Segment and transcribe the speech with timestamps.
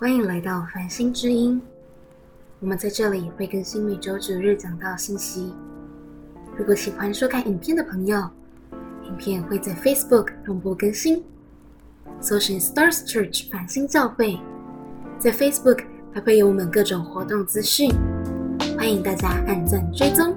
[0.00, 1.60] 欢迎来到繁星之音。
[2.60, 5.52] 我们在这里会更新每周九日讲到信息。
[6.56, 8.16] 如果喜欢收看影片的朋友，
[9.02, 11.24] 影片会在 Facebook 同步更新，
[12.20, 14.38] 搜寻 Stars Church 繁星教会，
[15.18, 15.80] 在 Facebook
[16.14, 17.90] 还会有我们各种活动资讯，
[18.76, 20.32] 欢迎大家按赞追踪。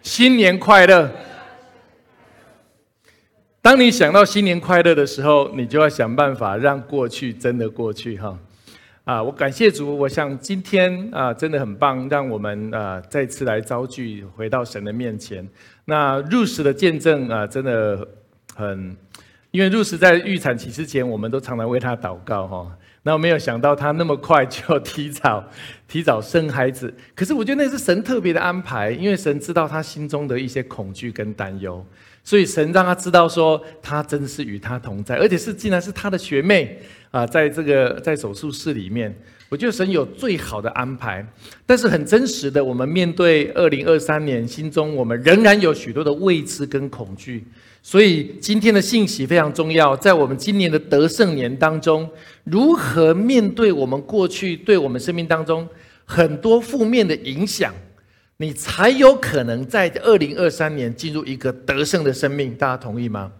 [0.00, 1.10] 新年快乐！
[3.64, 8.38] 当你想到新年快乐的时候，你就要想办法让过去真的过去哈。
[9.04, 15.48] 啊，我感谢主，我想今天啊真的很棒，让我们啊再次来遭聚，回到神的面前。
[15.86, 18.06] 那入时的见证啊，真的
[18.54, 18.94] 很，
[19.50, 22.70] 因为入时在预产期之前，我们都常常为他祷告哈。
[23.02, 25.42] 那我没有想到他那么快就提早
[25.88, 31.82] 提早生孩子，可是我觉得那是神特别的安排，因为神知道他心中的一些恐惧跟担忧，
[32.24, 39.14] 所以神让他知道说他真是与他同在，而且是竟然是他的学妹啊，在这个在手术室里面，
[39.50, 41.24] 我觉得神有最好的安排，
[41.66, 47.44] 但是很真实的，我们面对二零二三年，心中我们仍然有许多的未知跟恐惧。
[47.82, 52.08] 所以今天的信息非常重要，在我们今年的得胜年当中，
[52.44, 55.68] 如何面对我们过去对我们生命当中
[56.06, 57.74] 很多负面的影响，
[58.38, 62.54] 你才有可能在二零二三年进入一个得胜的生命。
[62.54, 63.32] 大家同意吗？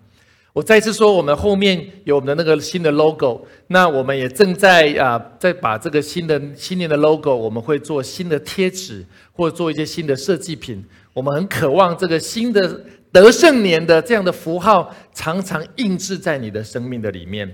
[0.53, 10.85] 我再次说，我们后面有我们的那个新的 logo，那我们也正在啊，在把这个新的新年的 logo，我们会做新的贴纸，或者做一些新的设计品。
[11.13, 12.85] 我们很渴望这个新的。
[13.15, 17.49] 得胜年的这样的符号常常印制在你的生命的里面，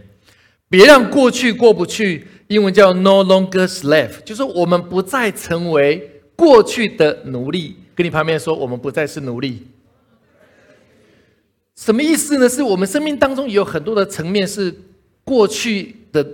[0.71, 2.27] 别让过去过不去。
[2.47, 7.77] 英文叫 “no longer slave”，就是我们不再成为过去的奴隶。
[7.95, 9.67] 跟你旁边说，我们不再是奴隶。
[11.77, 12.49] 什么意思呢？
[12.49, 14.75] 是我们生命当中有很多的层面是
[15.23, 16.27] 过去的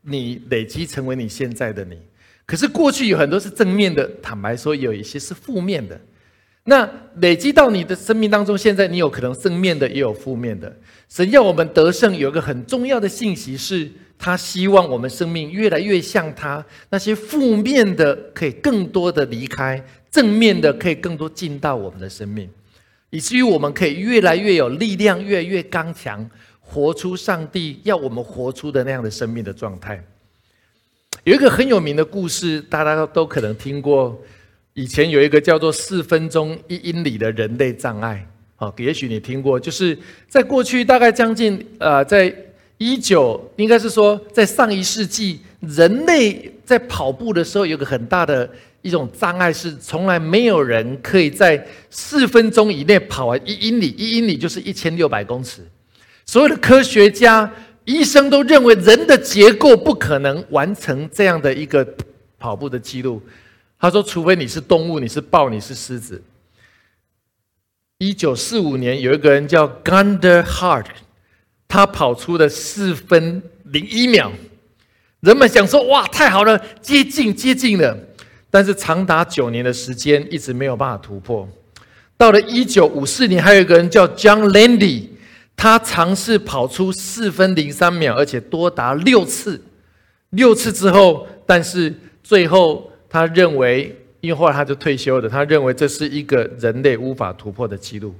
[0.00, 1.96] 你累积成为你现在的你，
[2.44, 6.00] 可是过去有很多是正面的，坦白说，有一些是负面的。
[6.64, 6.88] 那
[7.18, 10.76] 累积到你的生命当中，现在你有可能正面的，也有负面的。
[11.08, 13.88] 神要我们得胜，有一个很重要的信息是，
[14.22, 16.64] 他希望我们生命越来越像他。
[16.90, 22.48] 那些负面的可以更多的离开，正面的可以更多进到我们的生命，
[23.10, 30.00] 以至于我们可以越来越有力量，越来越刚强，活出上帝要我们活出的那样的生命的状态。
[31.24, 34.16] 有一个很有名的故事，大家都可能听过。
[34.74, 38.24] 以前有一个叫做四分钟一英里的人类障碍，
[38.58, 42.32] 哦，也许你听过，就是在过去大概将近呃，在
[42.82, 48.48] 一九应该是说在上一世纪，人类在跑步的时候有个很大的
[48.82, 55.62] 一种障碍，是从来没有人可以在四分钟以内跑完一英里，一英里就是一千六百公尺。
[56.26, 57.48] 所有的科学家、
[57.84, 61.86] 医生都认为人的结构不可能完成这样的一个
[62.38, 63.22] 跑步的记录。
[63.78, 66.22] 他说：“除非你是动物，你是豹，你是狮子。”
[67.98, 70.86] 一九四五年，有一个人叫 Gunder Hart，
[71.72, 74.30] 他跑出了四分零一秒。
[75.20, 77.96] 人们想说：“哇，太好了，接近接近了。”
[78.52, 81.48] 但是长达九年的时间，一直没有办法突破。
[82.18, 85.08] 到了一九五四年，还有一个人叫 John Landy，
[85.56, 89.58] 他尝试跑出四分零三秒，而且多达六次。
[90.28, 92.90] 六次之后，但是最后。
[93.08, 95.28] 他认为，因为后来他就退休了。
[95.28, 98.14] 他认为这是一个人类无法突破的记录。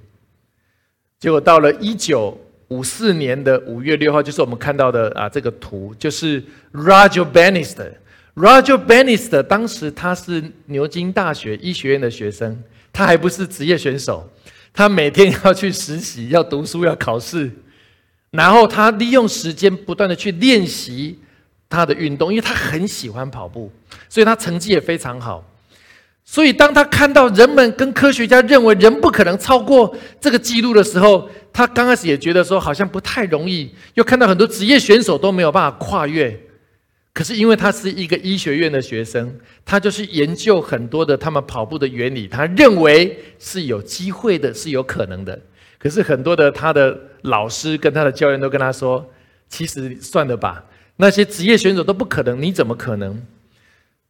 [1.18, 2.38] 结果到了一九
[2.72, 7.92] 五四年的五月六号，就是我们看到的啊这个图，就是 Roger Bannister。
[8.34, 12.62] Roger Bannister 当时他是牛津大学医学院的学生，
[12.92, 14.26] 他还不是职业选手。
[14.72, 17.50] 他每天要去实习，要读书，要考试，
[18.30, 21.18] 然后他利用时间不断的去练习。
[21.68, 23.72] 他的运动，因为他很喜欢跑步，
[24.06, 25.42] 所以他成绩也非常好。
[26.24, 33.74] 所以当他看到人们跟科学家认为人不可能超过这个记录的时候，他刚开始也觉得说好像不太容易。
[33.94, 36.40] 又看到很多职业选手都没有办法跨越，
[37.12, 45.38] 可是因为他是一个医学院的学生，他就是研究很多的他们跑步的原理，他认为是有机会的，是有可能的。
[45.78, 49.04] 可是很多的他的老师跟他的教练都跟他说
[49.50, 50.64] ：“其实算了吧。”
[50.96, 53.20] 那些职业选手都不可能，你怎么可能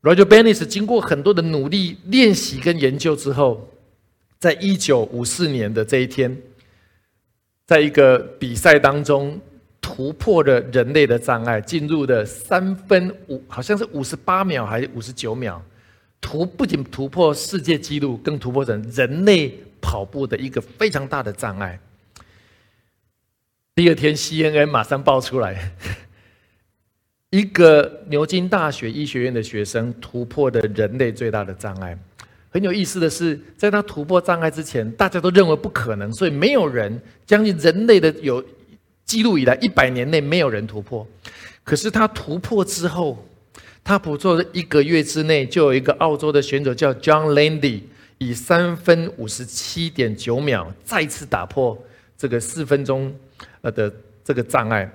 [0.03, 3.69] ？Roger Bennis 经过很多的努力、练习跟研究之后，
[4.39, 6.37] 在一九五四年的这一天，
[7.67, 9.41] 在一个比赛当中
[9.81, 15.63] 突破了人类的障碍，进入了三分五，好像是五十八秒还是五十九秒，
[16.21, 21.79] 突不仅突破世界纪录，更突破成人类跑步的一个非常大的障碍。
[23.75, 25.73] 第二天，CNN 马上爆出来。
[27.33, 31.99] 一个牛津大学医学院的学生突破的人类最大的障碍。
[32.51, 38.45] 很有意思的是，在他突破障碍之前，大家都认为不可能，所以没有人将近人类的有
[39.07, 41.07] 记录以来一百年内没有人突破。
[41.65, 43.27] 可是他突破之后，
[43.83, 47.81] 他不做一个月之内，就有一个澳洲的选手叫 John Landy，
[48.19, 51.83] 以三分五十七点九秒再次打破
[52.19, 53.11] 这个四分钟
[53.63, 53.91] 呃的
[54.23, 54.87] 这个障碍。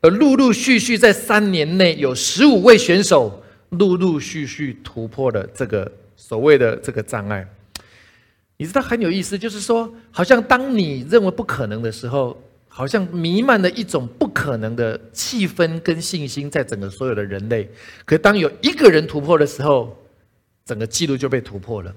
[0.00, 5.90] 而陆陆续续在三年内，有十五位选手陆陆续续突破了这个。
[6.22, 7.44] 所谓的这个障碍，
[8.58, 12.38] 你知道很有意思，就是说，好像当你认为不可能的时候，
[12.68, 17.68] 好像弥漫了一种不可能的气氛跟信心在整个所有的人类。
[18.04, 19.96] 可当有一个人突破的时候，
[20.66, 21.92] 整个记录就被突破了。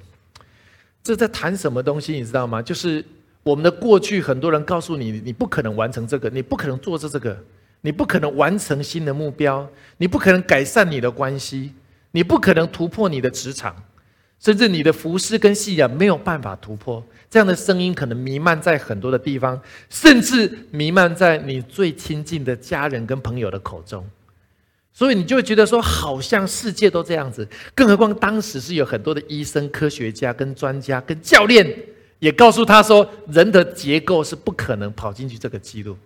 [1.04, 2.14] 这在谈什么东西？
[2.14, 2.62] 你知道吗？
[2.62, 3.04] 就是
[3.44, 7.38] 我们的过去，很多人告诉你，你不可能完成这个，你不可能做这这个，
[7.84, 11.74] 你不可能完成新的目标，你不可能改善你的关系，
[12.12, 13.76] 你不可能突破你的职场。
[14.40, 19.58] 甚至你的服饰跟信仰没有办法突破，这样的声音可能弥漫在很多的地方，
[19.90, 24.06] 甚至弥漫在你最亲近的家人跟朋友的口中，
[24.92, 27.48] 所以你就会觉得说，好像世界都这样子。
[27.74, 31.66] 更何况当时是有很多的医生、科学家、跟专家、跟教练
[32.20, 35.98] 也告诉他说，人的结构是不可能跑进去这个记录。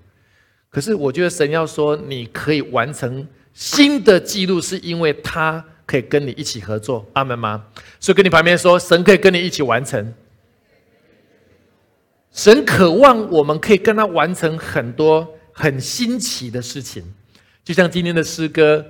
[0.77, 5.65] 可是我觉得神要说，你可以完成新的记录，是因为他。
[5.87, 7.63] 可以跟你一起合作，阿门吗？
[7.97, 10.13] 所以跟你旁边说，神可以跟你一起完成。
[12.33, 17.01] 神渴望我们可以跟他完成很多很新奇的事情，
[17.63, 18.85] 就像今天的诗歌，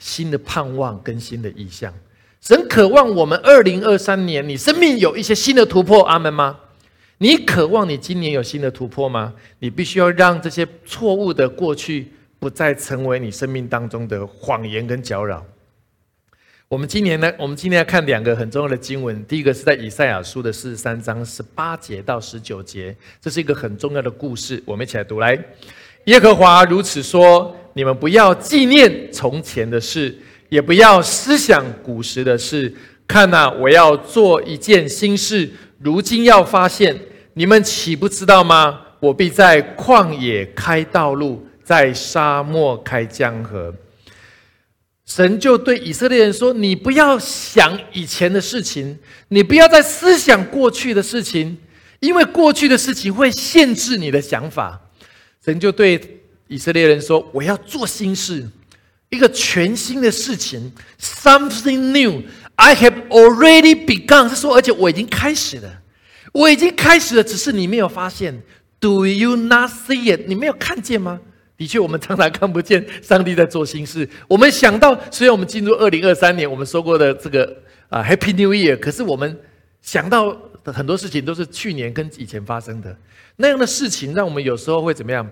[0.00, 1.94] 新的盼望跟新的意象。
[2.40, 6.58] 神渴望我们二零二三年，你生命有一些新的突破，阿门吗？
[7.18, 9.32] 你渴望你今年有新的突破吗？
[9.60, 15.44] 你必须要让这些错误的过去不再成为你生命当中的谎言跟搅扰。
[16.68, 19.24] 我们今年呢，我们今天要看两个很重要的经文。
[19.26, 24.60] 第一个是在以赛亚书的四十三章十八节到十九节，这是一个很重要的故事。
[24.66, 25.38] 我们一起来读来。
[26.06, 30.18] 耶和华如此说：你们不要纪念从前的事，
[30.48, 32.74] 也不要思想古时的事。
[33.06, 35.48] 看呐，我要做一件新事，
[35.78, 36.98] 如今要发现，
[37.34, 38.80] 你们岂不知道吗？
[39.00, 43.74] 我必在旷野开道路，在沙漠开江河。
[45.04, 48.98] 神就对以色列人说：“你不要想以前的事情，
[49.28, 51.58] 你不要再思想过去的事情，
[52.00, 54.80] 因为过去的事情会限制你的想法。”
[55.44, 58.48] 神就对以色列人说：“我要做新事，
[59.10, 62.22] 一个全新的事情，something new.
[62.56, 65.82] I have already begun。”是说，而且我已经开始了，
[66.32, 68.42] 我已经开始了，只是你没有发现。
[68.80, 70.26] Do you not see it？
[70.26, 71.20] 你没有看见吗？
[71.56, 74.06] 的确，我们常常看不见 上帝在做新事。
[74.28, 77.56] 我们想到，虽然我们进入二零二三年，我们说过的这个
[77.88, 79.38] 啊 Happy New Year，可是我们
[79.80, 82.94] 想到的很多事情都是去年跟以前发生的
[83.36, 85.30] 那样的事情，让我们有时候会怎么样？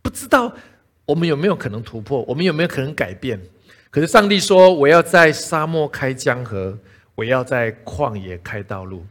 [0.00, 0.50] 不知道
[1.04, 3.38] 我们有没有可能突破，我们有没有可能改变？
[3.94, 6.76] 可是上帝说：“我要在沙漠开江河，
[7.14, 9.06] 我要在旷野开道路。”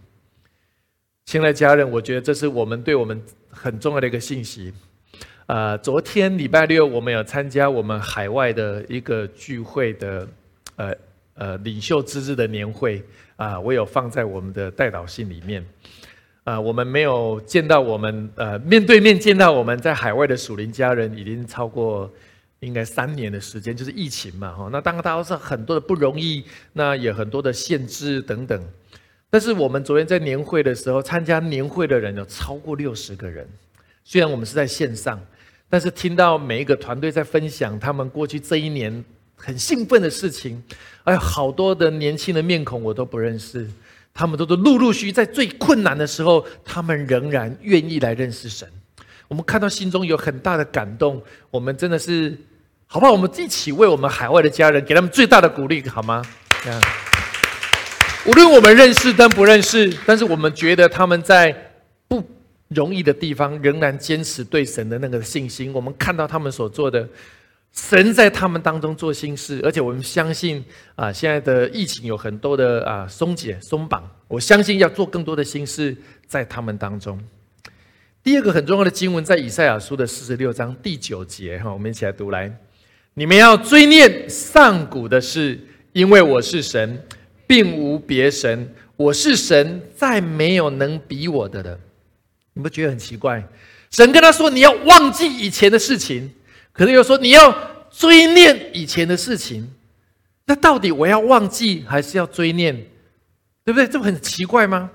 [1.23, 4.73] 亲爱的家人，我觉得这是我们对我们很重要的一个信息。
[5.45, 10.27] 呃，昨天礼拜六我们有参加我们海外的一个聚会的，
[10.75, 10.93] 呃
[11.35, 13.01] 呃领袖之日的年会
[13.37, 15.65] 啊，我有放在我们的代祷信里面。
[16.43, 22.11] 啊，我们没有见到我们呃面对面见到我们在海外的属灵家人，已经超过
[22.63, 24.69] 应该三年的时间，就是疫情嘛哈。
[24.71, 26.43] 那当然，大家是很多的不容易，
[26.73, 28.63] 那也很多的限制等等。
[29.29, 33.47] 但是我们昨天在年会的时候，参加年会的人有超过六十个人，
[34.03, 35.19] 虽然我们是在线上。
[35.69, 39.03] 但是听到每一个团队在分享他们过去这一年
[39.35, 40.61] 很兴奋的事情，
[41.03, 43.67] 哎，好多的年轻的面孔我都不认识，
[44.13, 48.69] 他们都是陆陆续在最困难的时候，他们仍然愿意来认识神。
[49.27, 52.37] 我们看到心中有很大的感动，我们真的是，
[52.87, 53.11] 好不好？
[53.11, 56.21] 我们一起为我们海外的家人给他们最大的鼓励，好吗？
[56.63, 56.81] 这样，
[58.25, 61.55] 无论我们认识跟不认识，但是我们觉得他们在
[62.07, 62.23] 不。
[62.69, 65.71] 容易的地方，仍然坚持对神的那个信心。
[65.73, 67.07] 我们看到他们所做的，
[67.71, 77.23] 神在他们当中做心事，而且我们相信啊，现在的疫情有很多的啊松解松绑，我相信要做更多的心事在他们当中。
[78.23, 82.51] 第二个很重要的经文在以赛亚书的四十六章第九节哈，我们一起来读来：
[83.15, 85.59] 你们要追念上古的事，
[85.91, 87.05] 因为我是神，
[87.45, 91.79] 并无别神，我是神，再没有能比我的了。
[92.53, 93.47] 你不觉得很奇怪？
[93.91, 96.33] 神跟他说：“你要忘记以前的事情。”
[96.73, 97.55] 可是又说：“你要
[97.91, 99.71] 追念以前的事情，
[100.45, 102.75] 那到底我要忘记还是要追念？
[103.63, 103.87] 对不对？
[103.87, 104.89] 这不很奇怪吗？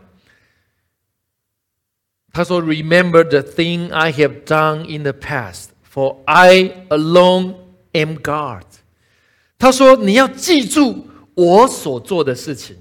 [2.32, 7.54] 他说：“Remember the thing I have done in the past, for I alone
[7.92, 8.64] am God。”
[9.58, 12.76] 他说：“你要记住我所做的事情，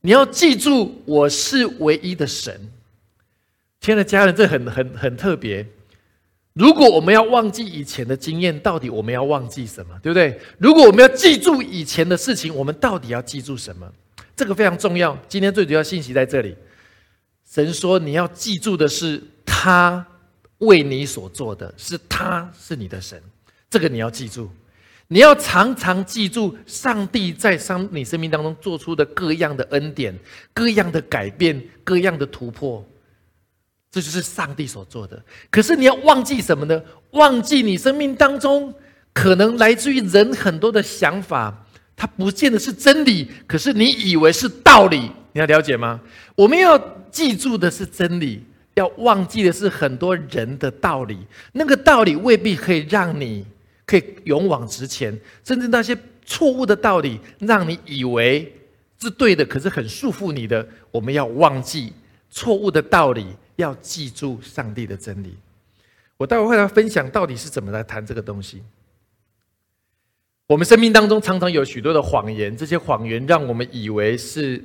[0.00, 2.70] 你要记住我是唯一的神。”
[3.80, 5.66] 亲爱的家人，这很很很特别。
[6.52, 9.98] 如果我们要忘记以前的经验，到底我们要忘记什么？
[10.02, 10.38] 对不对？
[10.58, 13.90] 如果我们要记住以前的事情，我们到底要记住什么？
[14.36, 15.16] 这个非常重要。
[15.28, 16.54] 今天最主要信息在这里。
[17.48, 20.06] 神说：“你要记住的是，他
[20.58, 23.22] 为你所做的是，他是你的神。
[23.72, 24.50] 这个你要记住。
[25.08, 30.14] 你要常常记住，上帝在生你生命当中做出的各样的恩典、
[30.52, 32.86] 各样的改变、各样的突破。”
[33.90, 35.22] 这就是上帝所做的。
[35.50, 36.82] 可是你要忘记什么呢？
[37.12, 38.74] 忘记你生命当中
[39.14, 45.10] 可能来自于人很多的想法，它不见得是真理，可是你以为是道理。
[45.32, 45.98] 你要了解吗？
[46.34, 46.78] 我们要
[47.10, 48.42] 记住的是真理，
[48.74, 51.18] 要忘记的是很多人的道理。
[51.52, 53.44] 那个道理未必可以让你
[53.92, 55.94] 可以勇往直前，甚至那些
[56.24, 58.50] 错误的道理让你以为
[58.98, 60.66] 是对的，可是很束缚你的。
[60.90, 61.92] 我们要忘记
[62.30, 63.26] 错误的道理。
[63.56, 65.36] 要记住上帝的真理。
[66.16, 68.62] 我待会会来分享到底是怎么来谈这个东西。
[70.46, 74.64] 我们生命当中常常有许多的谎言，这些谎言让我们以为是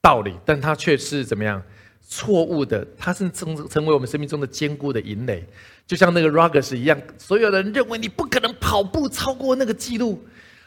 [0.00, 1.62] 道理，但它却是怎么样
[2.08, 2.84] 错误的？
[2.96, 5.46] 它是成成为我们生命中的坚固的营垒，
[5.86, 10.20] 就像那个 Rogers 一样，所有人认为你不可能跑步超过那个记录，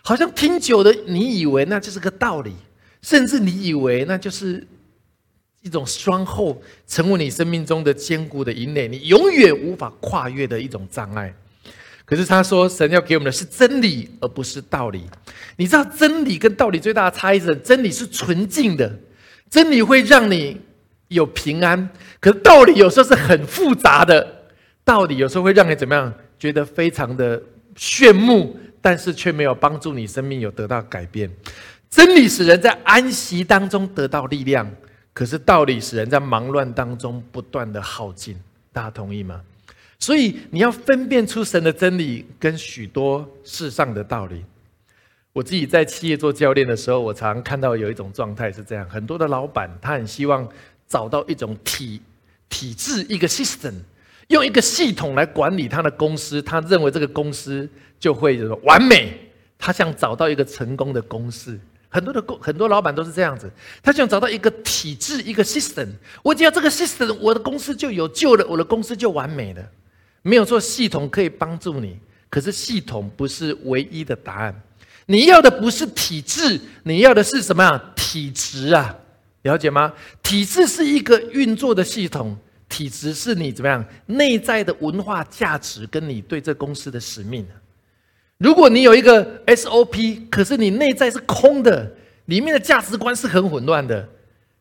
[0.03, 2.53] 好像听久了，你以为那就是个道理，
[3.01, 4.65] 甚至你以为那就是。
[5.63, 11.31] 一种双后成为你生命中的坚固的营垒，你永远无法跨越的一种障碍。
[12.03, 15.03] 可是他说，神要给我们的是真理，而不是道理。
[15.57, 18.91] 你知道真理跟道理最大的差异是：真理是纯净的，
[19.51, 20.59] 真理会让你
[21.11, 21.87] 有平安；
[22.19, 24.45] 可是道理有时候是很复杂的，
[24.83, 26.13] 道理有时候会让你怎么样？
[26.39, 27.41] 觉得非常的
[27.75, 31.29] 炫目，但是却没有帮助你生命有得到改变。
[31.89, 34.69] 真理使人在安息当中得到力量。
[35.13, 38.35] 可是道理使人在忙乱当中不断的耗尽，
[38.71, 39.41] 大家同意吗？
[39.99, 44.43] 所以你要分辨出神的真理跟许多世上的道理。
[45.33, 50.47] 我自己在企业做教练的时候，我常常看到有一种状态是这样：很多的老板他很希望
[50.91, 52.01] 找到一种体
[52.49, 53.73] 体制，一个 system，
[54.27, 57.67] 用一个系统来管理他的公司，他认为这个公司
[57.97, 59.17] 就会完美。
[59.57, 61.57] 他想找到一个成功的公司。
[61.87, 63.49] 很多的公很多老板都是这样子，
[63.81, 65.87] 他想找到一个体制，一个 system。
[66.23, 69.63] 我只要这个 system，我的公司就有救了，我的公司就完美了。
[70.23, 71.97] 没有说系统可以帮助你，
[72.29, 74.61] 可是系统不是唯一的答案。
[75.05, 77.93] 你要的不是体制，你要的是什么样？
[77.95, 78.95] 体质啊，
[79.43, 79.91] 了解吗？
[80.21, 82.37] 体制是一个运作的系统，
[82.69, 87.45] 体制是你怎么样内在的文化价值，跟你对这公司的使命。
[88.37, 91.91] 如果你有一个 SOP，可是你内在是空的，
[92.25, 94.07] 里面的价值观是很混乱的，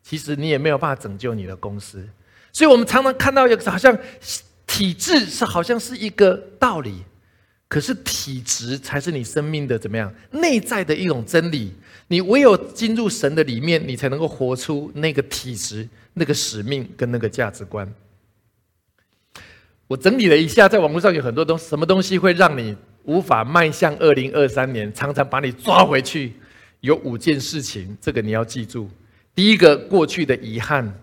[0.02, 2.06] 其实你也没有办法拯救你的公司。
[2.52, 3.96] 所以，我们常常看到一个好像
[4.66, 7.04] 体制是好像是一个道理，
[7.70, 11.72] 可是体质才是你生命的怎么样内在的一种真理。
[12.08, 17.90] 你唯有进入神的里面，你才能够活出那个体质、那个使命跟那个价值观。
[19.86, 22.76] 我整理了一下，在网络上有很多东什么东西会让你。
[23.04, 26.34] 无法迈向二零二三年，常常把你抓回去。
[26.80, 28.90] 有五件事情，这个你要记住。
[29.34, 31.00] 第一个，过去的遗憾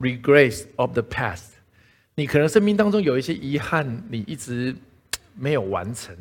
[0.00, 1.50] （regrets of the past）。
[2.16, 4.74] 你可能生命当中有一些遗憾，你一直
[5.40, 6.14] 没有完成。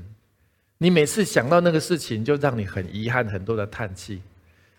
[0.78, 4.22] 你每次想到那个事情，就让你很遗憾，很多的叹气。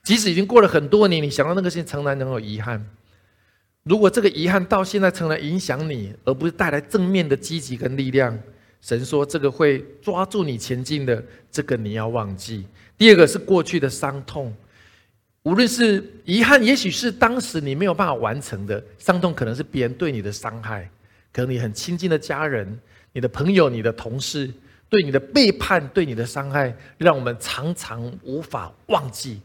[0.03, 2.83] 即使已经过了很多年，你想到那个事情，仍然能有遗憾。
[3.83, 8.39] 如果这个遗憾到现在成了影响你，而不是带来正面的积极跟力量。
[8.81, 12.65] 神说：“这个会抓住你前进的，这个你要忘记。
[12.97, 14.55] 第二个是过去的伤痛，
[15.43, 20.91] 无论是遗憾，也许是当时你没有办法完成的伤痛，可能是别人对你的伤害，
[21.31, 22.79] 可能你很亲近的家人、
[23.13, 24.51] 你的朋友、你的同事
[24.89, 29.41] 对你的背叛、对你的伤害，让我们常常无法忘记。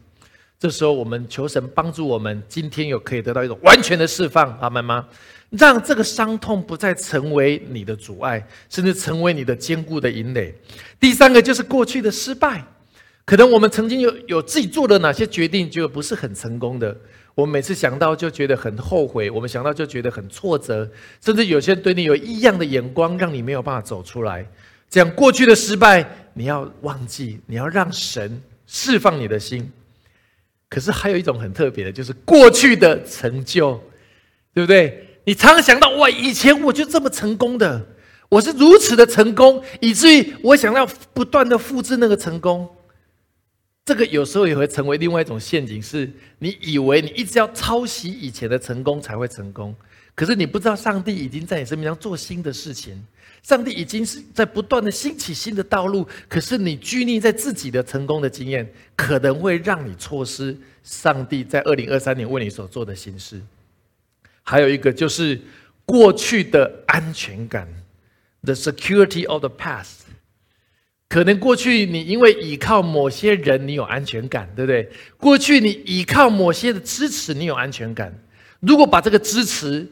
[0.58, 5.06] 这时候，我们求神帮助我们，今天有可以得到一种完全的释放，阿门吗？”
[5.50, 10.52] 让这个伤痛不再成为你的阻碍，甚至成为你的坚固的营垒。
[10.98, 12.64] 第三个就是过去的失败，
[13.24, 16.96] 可能我们曾经有有自己做的哪些决定，就不是很成功的。
[17.36, 20.90] 我们每次想到就觉得很后悔，我们想到就觉得很挫折，
[21.22, 24.44] 甚至有些人对你有异样的眼光，让你没有办法走出来。
[24.88, 26.02] 这样过去的失败
[26.32, 29.70] 你要忘记，你要让神释放你的心。
[30.70, 33.78] 可是还有一种很特别的，就是过去的成就，
[34.54, 35.06] 对不对？
[35.24, 37.86] 你常常想到哇，以前我就这么成功的，
[38.30, 42.66] 我是如此的成功，以至于我想要不断的复制那个成功。
[43.86, 49.72] 这个有时候也会成为另外一种陷阱，是你以为你一直要抄袭以前的成功才会成功，
[50.12, 53.00] 可是你不知道上帝已经在你生命中做新的事情，
[53.44, 63.40] 上帝已经是在不断的兴起新的道路，可是你拘泥在自己的成功的经验，可能会让你错失上帝在二零二三年为你所做的新事。
[64.42, 65.40] 还有一个就是
[65.84, 67.68] 过去的安全感
[68.42, 70.05] ，the security of the past。
[71.08, 74.90] 可能过去你因为依靠某些人，你有安全感，对不对？
[75.16, 78.12] 过去你依靠某些的支持，你有安全感。
[78.60, 79.86] 如果把这个支持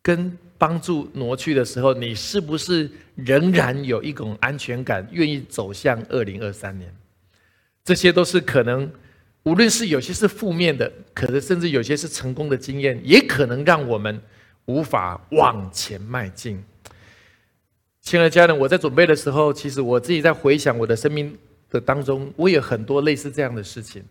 [0.00, 6.94] 跟帮助挪去的时候，你是不是仍然有一种安全感，愿意走向二零二三年？
[7.82, 8.88] 这些都是可能，
[9.42, 14.20] 无论是有些是负面的，可能甚至有些是成功的经验，也可能让我们
[14.66, 16.62] 无法往前迈进。
[18.10, 21.32] 亲爱的家人，我在准备的时候，其实我自己在回想我的生命
[21.70, 24.02] 的当中，我有很多类似这样的事情。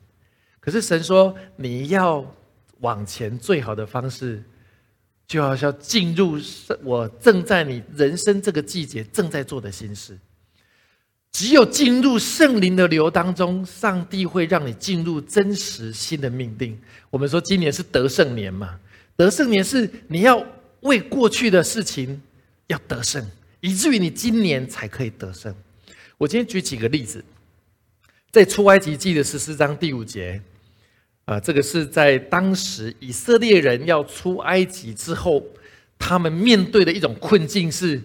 [0.62, 2.26] 可是神说，你要
[2.80, 4.42] 往前，最好的方式，
[5.28, 6.40] 就要要进入
[6.82, 10.18] 我正在你人生这个季节正在做的心事。
[11.34, 16.80] 只有进入圣灵的流当中，上帝会让你进入真实新的命定。
[17.10, 18.80] 我们说今年是得胜年嘛，
[19.18, 20.42] 得胜年是你要
[20.84, 22.22] 为过去的事情
[22.68, 23.22] 要得胜。
[23.62, 25.54] 以至于你今年才可以得胜。
[26.18, 27.24] 我今天举几个例子，
[28.32, 30.42] 在出埃及记的十四章第五节，
[31.26, 35.44] 啊，这个是在当时以色列人要出埃及之后，
[35.98, 38.02] 他们面对的一种困境是：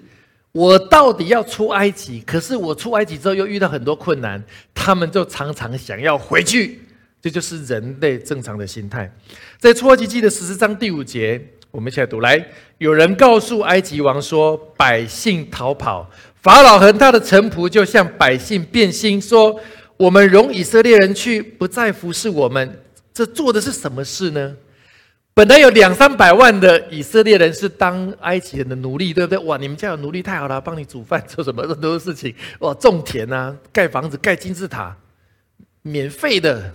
[0.52, 2.20] 我到底要出埃及？
[2.22, 6.80] 可是我出埃及之后又遇到很多困难，他们就常常想要回去。
[7.20, 9.10] 这就是人类正常的心态。
[9.58, 11.40] 在出埃及记的十四章第五节。
[11.74, 12.20] 我们一起来读。
[12.20, 12.40] 来，
[12.78, 16.08] 有人告诉埃及王说：“百姓逃跑，
[16.40, 19.60] 法老和他的臣仆就向百姓变心，说：
[19.96, 22.80] 我们容以色列人去，不再服侍我们。
[23.12, 24.54] 这做的是什么事呢？
[25.34, 29.38] 本来有两三百万的以色列人是当埃及人的奴隶，对不对？
[29.44, 32.32] 哇，你们家有奴隶太好了，帮你煮饭做什么很多事情。
[32.60, 34.96] 哇，种田啊，盖房子，盖金字塔，
[35.82, 36.72] 免费的。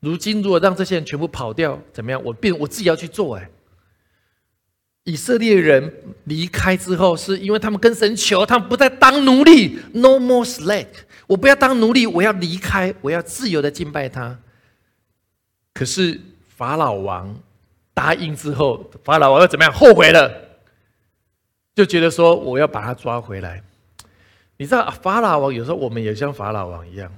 [0.00, 2.18] 如今如果让这些人全部跑掉，怎么样？
[2.24, 3.46] 我变我自己要去做，哎。”
[5.10, 5.92] 以色列人
[6.24, 10.86] 离开之后，是因为他们跟神求，他们不再当奴隶，no more slave。
[11.26, 14.38] 我不要当奴隶，我要离开，我要自由的敬拜他。
[15.74, 16.20] 可是
[16.56, 17.36] 法老王
[17.92, 19.72] 答应之后，法老王又怎么样？
[19.72, 20.30] 后悔了，
[21.74, 23.62] 就觉得说我要把他抓回来。
[24.58, 27.12] 你知道法老王有时候我们也像法老王一样，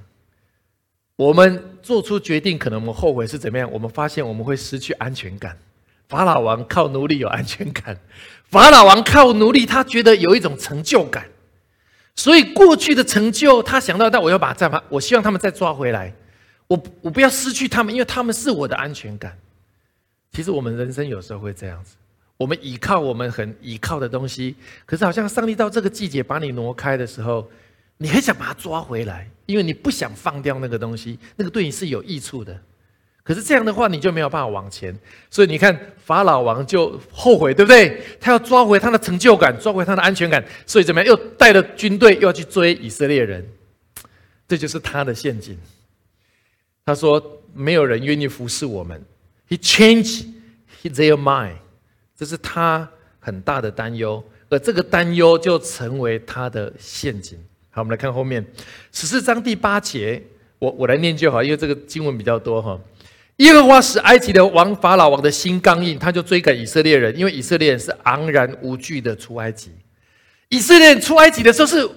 [1.16, 3.70] 我们做出决定，可能我们后悔是怎么样？
[3.70, 5.58] 我们发现我们会失去安全感。
[6.12, 7.98] 法老王靠奴隶有安全感，
[8.50, 11.30] 法老王靠奴隶，他觉得有一种成就感，
[12.14, 16.12] 所以过去的成就，他想到，但我要把再把，我希望他们再抓回来，
[16.66, 19.38] 我我不要失去他们，因为他们是我的安全感。
[20.32, 21.96] 其实我们人生有时候会这样子，
[22.36, 27.50] 我们依靠我们很依靠的东西，可是好像上帝到这个季节把你挪开的时候，
[27.96, 32.60] 你很想把它抓回来，因为你不想放掉那个东西，那个对你是有益处的。
[33.24, 34.92] 可是这样的话，你就没有办法往前。
[35.30, 38.02] 所以你看，法老王就后悔，对不对？
[38.20, 40.44] 他要抓回他的成就感，抓回他的安全感。
[40.66, 41.06] 所以怎么样？
[41.06, 43.48] 又带了军队，又要去追以色列人。
[44.48, 45.56] 这就是他的陷阱。
[46.84, 47.22] 他说
[47.54, 49.00] ：“没有人愿意服侍我们。”
[49.48, 50.26] He changed
[50.82, 51.54] their mind。
[52.16, 57.38] 这是他很大的担忧，而这个担忧就成为他的陷阱。
[57.70, 58.44] 好，我们来看后面
[58.90, 60.20] 十四章第八节。
[60.58, 62.78] 我我来念就好，因为这个经文比较多哈。
[63.42, 69.72] 耶和华使埃及的王法老王的心刚硬，他就追赶以色列人，因为以色列人是昂然无惧的出埃及。
[70.48, 71.88] 以色列人出埃及的时候是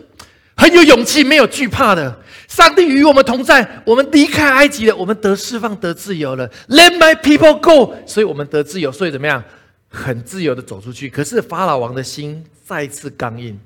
[0.57, 2.19] 很有勇气、没有惧怕的。
[2.47, 6.49] 上帝与我们同在，我们离开埃及了，我们得释放、得自由了。
[6.67, 9.43] Let my people go，所以我们得自由，所以怎么样？
[9.87, 11.07] 很自由的走出去。
[11.09, 13.59] 可是法老王的心再次刚硬，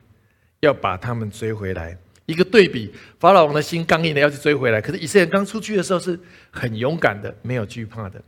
[0.59, 1.97] 要把他们追回来。
[2.29, 6.17] 一个对比，法老王的心刚硬的要去追回来，可是以色列刚出去的时候是
[6.51, 8.21] 很勇敢的，没有惧怕的。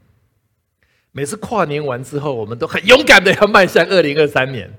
[1.12, 4.74] 每次跨年完之后，我们都很勇敢的要迈向二零二三年。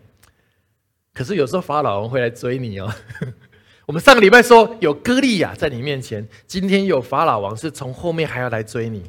[1.14, 2.92] 可是有时候法老王会来追你哦。
[3.86, 9.04] 我们上个礼拜说有歌利亚在你面前，今天有法老王是从后面还要来追你。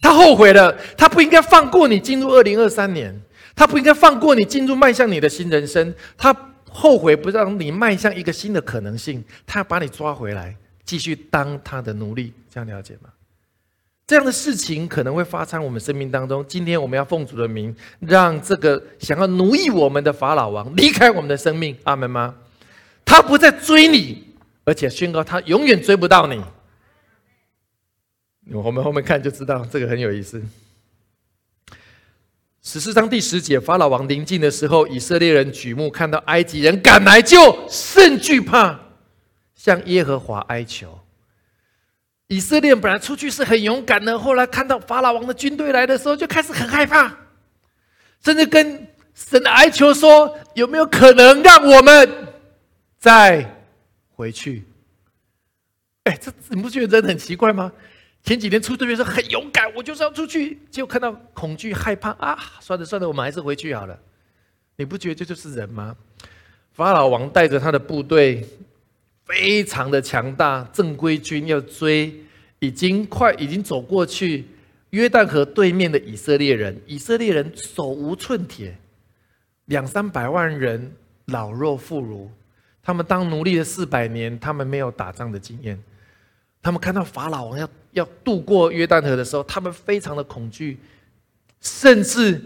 [0.00, 3.20] 他后悔了，他不应该放过你进入二零二三年，
[3.56, 6.51] 他不应该放过你进入迈向你的新人生，他。
[6.72, 13.10] 后悔不让你迈向一个新的可能性，他把你抓回来，继续当他的奴隶，这样了解吗？
[14.06, 16.44] 这样的事情可能会发生我们生命当中。
[16.46, 22.34] 今天我们要奉主的名，让这个想要奴役我们的法老王离开我们的生命，阿门吗？
[23.04, 26.42] 他不再追你，而且宣告他永远追不到你。
[28.52, 30.42] 我们后面看就知道，这个很有意思。
[32.64, 38.78] 十四章第十节，法老王临近的时候，以色列人举目看到埃及人赶来，就甚惧怕，
[39.52, 41.00] 向耶和华哀求。
[42.28, 47.12] 以色列本来出去是很勇敢的，后来看到法老王的军队来的时候，就开始很害怕，
[48.24, 52.28] 甚至跟神哀求说：“有没有可能让我们
[52.96, 53.44] 再
[54.14, 54.64] 回去？”
[56.04, 57.72] 哎，这你不觉得人很奇怪吗？
[58.22, 62.38] 前几天出队的时候很勇敢，我就是要出去，结果看到恐惧、害怕啊！
[62.60, 63.98] 算了算了，我们还是回去好了。
[64.76, 65.96] 你不觉得这就是人吗？
[66.72, 68.46] 法老王带着他的部队，
[69.26, 72.14] 非常的强大，正规军要追，
[72.60, 74.46] 已经快已经走过去
[74.90, 78.78] 约旦河对面的以色列人，以色列人手无寸铁，
[79.64, 80.94] 两三百万人
[81.26, 82.28] 老弱妇孺，
[82.82, 85.82] 他们当奴隶了四百年，他们没有打仗的经验。
[86.62, 90.78] 他们看到法老王要要渡过约旦河的时候，他们非常的恐惧，
[91.60, 92.40] 甚至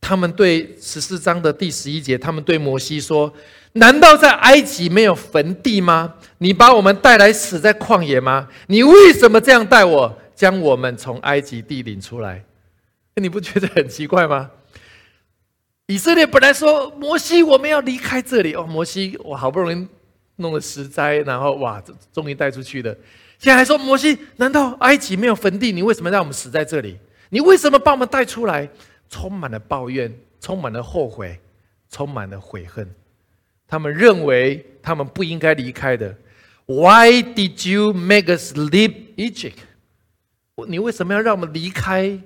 [0.00, 3.32] 他们对十四章的第十一节，他们对摩西说
[3.74, 6.14] ：“难道在埃及没有坟地吗？
[6.38, 8.48] 你把我们带来死在旷野吗？
[8.66, 12.44] 你为什么这样带我，将我们从埃及地领出来？
[13.16, 14.50] 你不觉得很奇怪吗？”
[15.86, 19.86] 以色列本来说：“摩西，我们要离开这里哦。”摩西，我好不容易
[20.36, 21.82] 弄了十灾，然后哇，
[22.12, 22.96] 终于带出去了。
[23.44, 25.70] 现在还说摩西，难道埃及没有坟地？
[25.70, 26.96] 你为什么让我们死在这里？
[27.28, 28.66] 你为什么把我们带出来？
[29.10, 31.38] 充满了抱怨，充满了后悔，
[31.90, 32.90] 充满了悔恨。
[33.68, 36.16] 他们认为他们不应该离开的。
[36.64, 39.58] Why did you make us leave Egypt？
[40.66, 42.18] 你为什么要让我们离开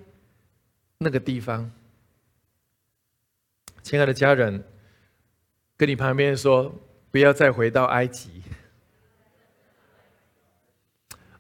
[0.99, 1.69] 那个地方？
[3.83, 4.63] 亲爱的家人，
[5.77, 6.73] 跟你旁边说，
[7.11, 8.38] 不要再回到埃及。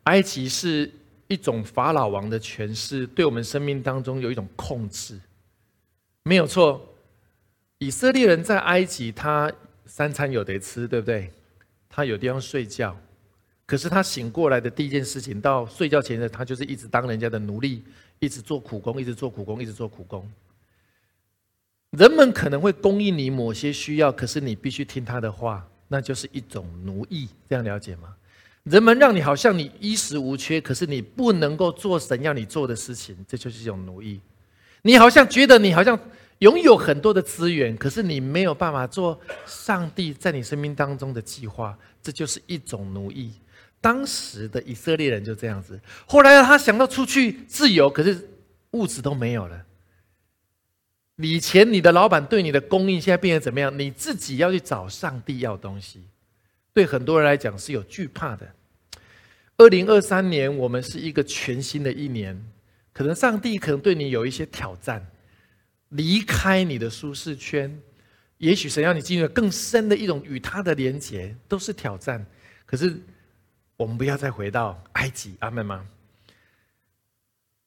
[0.08, 0.90] 埃及是
[1.26, 5.20] 一种法老王的权势，对我们生命当中有一种控制，
[6.22, 6.94] 没有错。
[7.76, 9.52] 以色列人在埃及，他
[9.84, 11.30] 三餐有得吃，对不对？
[11.90, 12.98] 他有地方睡觉，
[13.66, 17.84] 可是他醒过来的第一件事情，到睡觉前的他就是一直当人家的奴隶，
[18.18, 20.26] 一直做苦工，一直做苦工，一直做苦工。
[21.90, 27.28] 人们可能会供应你某些需要，可是你必须听他的话，那就是一种奴役。
[27.46, 28.16] 这样了解吗？
[28.70, 34.20] 人们让你好像你衣食无缺，可是你不能够做神要你做的事情，这就是一种奴役。
[34.82, 35.98] 你好像觉得你好像
[36.38, 43.32] 拥有很多的资源，可是你没有办法做上帝在你生命当中的计划，这就是一种奴役。
[43.80, 45.80] 当时的以色列人就这样子。
[46.06, 48.28] 后来他想到出去自由，可是
[48.72, 49.64] 物质都没有了。
[51.16, 53.76] 以前你的老板对你的供应，现在变成怎么样？
[53.76, 56.04] 你自己要去找上帝要东西，
[56.72, 58.48] 对很多人来讲是有惧怕的。
[59.58, 62.40] 二零二三年，我们是一个全新的一年，
[62.92, 65.04] 可能上帝可能对你有一些挑战，
[65.90, 67.76] 离开你的舒适圈，
[68.38, 72.24] 也许神要你进入更深的一种与他的连结，都是挑战。
[72.64, 72.96] 可是
[73.76, 75.84] 我们不要再回到埃及，阿门吗？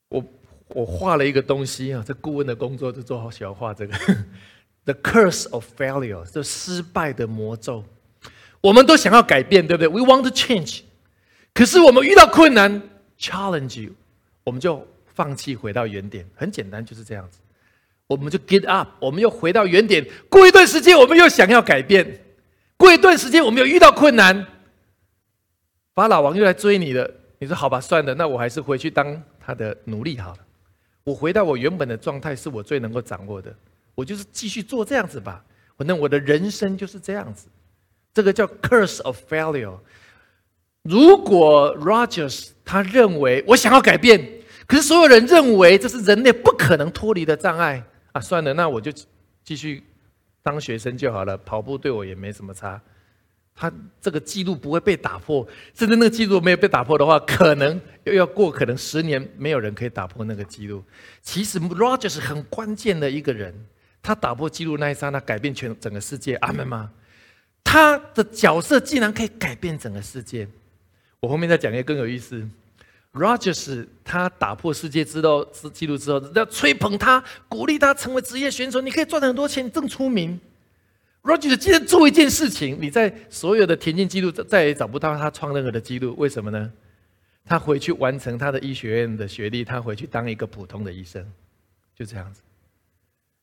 [0.08, 0.26] 我
[0.70, 3.94] 我画了一个东西啊，这顾问的工作就做好，喜欢画这个，
[4.86, 7.84] The curse of failure，这失败的魔咒。
[8.62, 10.84] 我们都想要改变，对不对？We want to change。
[11.54, 12.82] 可是我们遇到困难
[13.20, 13.92] ，challenge you，
[14.44, 16.26] 我们就放弃，回到原点。
[16.36, 17.40] 很简单，就是这样子。
[18.08, 20.06] 我们就 get up，我们又回到原点。
[20.30, 22.26] 过一段时间，我们又想要改变。
[22.78, 24.48] 过一段时间，我们又遇到困难，
[25.94, 27.10] 法老王又来追你了。
[27.40, 30.40] 你说好吧，算了，那我还是回去当他的奴隶好了。
[31.04, 33.54] 我回到我原本的状态，是我最能够掌握的。
[33.96, 35.44] 我就是继续做这样子吧。
[35.78, 37.48] 反正我的人生就是这样子。
[38.14, 39.78] 这个叫 curse of failure。
[40.84, 44.20] 如果 Rogers 他认为我想要改变，
[44.66, 48.22] 可是所有人认为这是人类不可能脱离的障碍啊！
[48.22, 48.92] 算了，那我就
[49.44, 49.84] 继续
[50.42, 51.38] 当学生就好了。
[51.38, 52.82] 跑步对我也没什么差。
[53.54, 60.84] 他这个记录不会被打破，甚至那个记录没有被打破的话，可能又要过可能十年，没有人可以打破那个记录。
[61.22, 63.54] 其实 Rogers 很关键的一个人，
[64.02, 66.36] 他打破记录那一刹那，改变全整个世界。
[66.38, 66.90] 阿门吗？
[67.64, 70.48] 他的角色竟然可以改变整个世界。
[71.22, 72.48] 我后面再讲一个更有意思
[73.14, 80.40] ，Rogers 他打破世界之道之记录之后，要吹捧他，鼓励他成为职业选手，你可以赚很多钱，更出名。
[81.22, 86.72] Rogers 今天做一件事情，你在所有的田径记录再也找不到他创任何的记录，为什么呢？
[87.46, 91.24] 他回去完成他的医学院的学历，他回去当一个普通的医生，
[91.96, 92.42] 就这样子。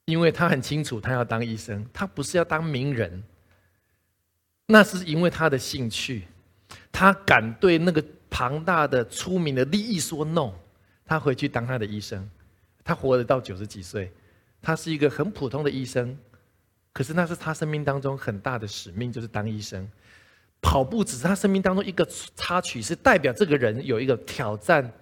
[0.07, 3.23] 因为他很清楚，他要当医生，他不是要当名人。
[4.67, 6.25] 那是因为他的兴趣，
[6.91, 10.53] 他敢对那个庞大的出名的利益说 no，
[11.05, 12.29] 他回去当他的医生，
[12.85, 14.13] 他活得到九十几岁，
[14.61, 16.17] 他是一个很普通的医生。
[16.93, 19.89] 可是那是他生命当中很大的使命，就是当医生。
[20.61, 24.93] 跑步只是他生命当中一个插曲，是代表这个人有一个挑战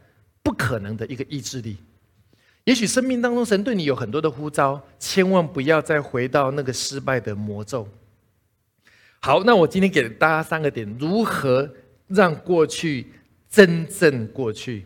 [0.42, 1.78] 不可能的一个意志力。
[2.64, 7.88] 也许生命当中神对你有很多的呼召，千万不要再回到那个失败的魔咒。
[9.20, 11.68] 好，那我今天给大家三个点，如何
[12.08, 13.12] 让过去
[13.48, 14.84] 真正过去？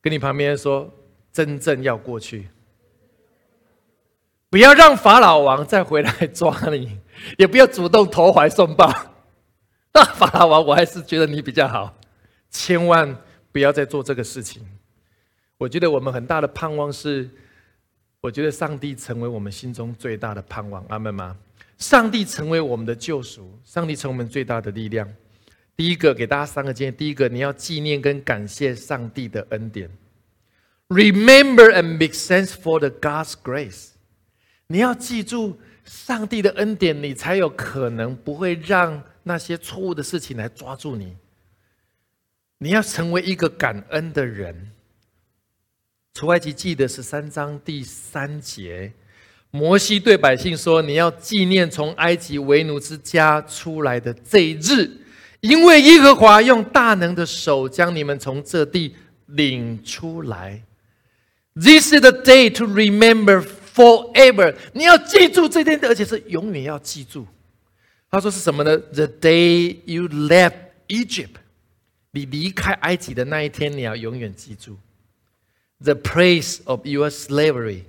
[0.00, 0.92] 跟你旁边说，
[1.32, 2.48] 真正要过去。
[4.48, 7.00] 不要让法老王再回来抓你，
[7.36, 8.88] 也不要主动投怀送抱。
[9.92, 11.92] 那法老王，我还是觉得你比较好，
[12.48, 13.16] 千万
[13.50, 14.64] 不要再做这个事情。
[15.58, 17.28] 我觉得我们很大的盼望是，
[18.20, 20.84] 我觉得上帝成为我们心中最大的盼望。
[20.88, 21.36] 阿门吗？
[21.78, 25.08] 上帝成为我们的救赎，上帝成为我们最大的力量。
[25.76, 29.90] 第一个，给大家三个建议：第一个，你要纪念跟感谢上帝的恩典
[30.88, 33.88] ，Remember and make sense for the God's grace。
[34.68, 41.16] 你要记住上帝的恩典，你才有可能不会让那些错误的事情来抓住你。
[42.58, 44.72] 你要成为一个感恩的人。
[46.14, 48.90] 出埃及记的十三章第三节，
[49.50, 54.90] 摩西对百姓说：“你要纪念从埃及为奴之家出来的这一日，
[55.40, 58.94] 因为耶和华用大能的手将你们从这地
[59.26, 60.62] 领出来。
[61.54, 63.44] This is the day to remember。”
[63.76, 67.26] Forever，你要记住这天，而且是永远要记住。
[68.10, 70.54] 他说是什么呢？The day you left
[70.88, 71.34] Egypt，
[72.12, 74.78] 你离开埃及的那一天，你要永远记住。
[75.78, 77.82] The place of your slavery，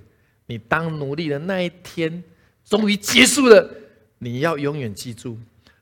[0.48, 2.24] 你当奴隶的那一天
[2.64, 3.70] 终于结束了，
[4.18, 5.38] 你要永远记住。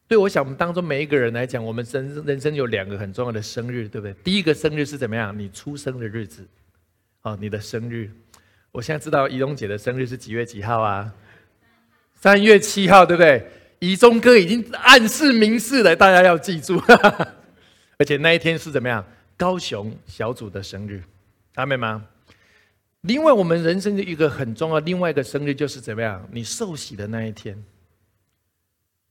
[0.08, 4.14] 对我想，我们当中每一个人来讲，我们人人生有两个很重要的生日，对不对？
[4.22, 5.36] 第一个生日是怎么样？
[5.36, 6.46] 你出生的日子，
[7.22, 8.10] 哦，你的生日。
[8.72, 11.12] 我现在知道怡蓉姐的生日是几月几号啊？
[12.14, 13.44] 三月七号，对不对？
[13.78, 16.80] 怡中哥已经暗示明示了，大家要记住。
[17.98, 19.04] 而且那一天是怎么样？
[19.36, 21.02] 高雄小组的生日，
[21.54, 22.04] 阿妹吗？
[23.06, 26.28] 另外，我们人生的一个很重要，另外一个生日就是怎么样？
[26.32, 27.56] 你受洗的那一天，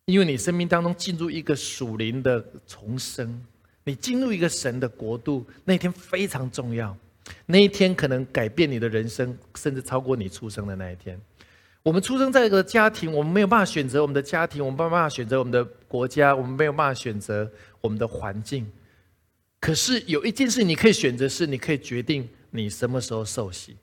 [0.06, 3.42] 因为你生命当中进入一个属灵的重生，
[3.86, 6.96] 你进入一个神的国度，那一天非常重要。
[7.46, 11.20] 那一天可能改变你的人生，甚至超过你出生的那一天。
[11.82, 18.70] 我们出生在一个家庭，我们没有办法选择我们的家庭，我们没有办法选择我们的国家，我们没有办法选择我们的环境。
[19.62, 23.78] 可是有一件事你可以选择，是你可以决定你什么时候受洗。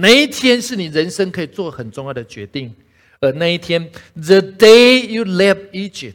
[0.00, 2.74] 那一天是你人生可以做很重要的决定？
[3.20, 6.14] 而那一天，the day you left Egypt，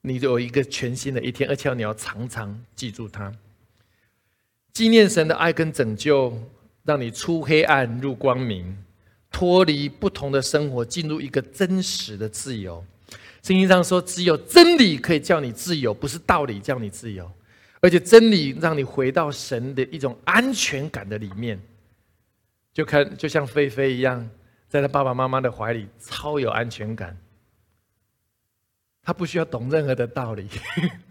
[0.00, 3.30] 你有一个全新的一天，而且你要常常记住它。
[4.72, 6.34] 纪念神的爱跟拯救，
[6.84, 8.74] 让你出黑暗入光明，
[9.30, 12.82] 脱离不同的生活，进入一个真实的自由。
[13.42, 17.30] 圣经上说，只有真理可以叫你自由，不是道理叫你自由，
[17.80, 21.60] 而且真理让你回到神的一种安全感的里面。
[22.72, 24.28] 就看，就像菲菲一样，
[24.68, 27.16] 在他爸爸妈妈的怀里，超有安全感。
[29.02, 30.48] 他不需要懂任何的道理。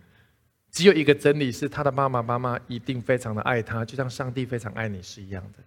[0.72, 5.64] 只有一个真理是，他的爸爸妈妈一定非常的爱他，就像上帝非常爱你是一样的。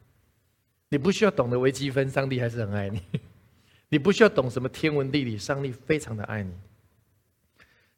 [0.88, 2.98] 你不需要懂得微积分，上帝还是很爱你；
[3.88, 6.52] 你不需要懂什么天文地理，上帝非常的爱你。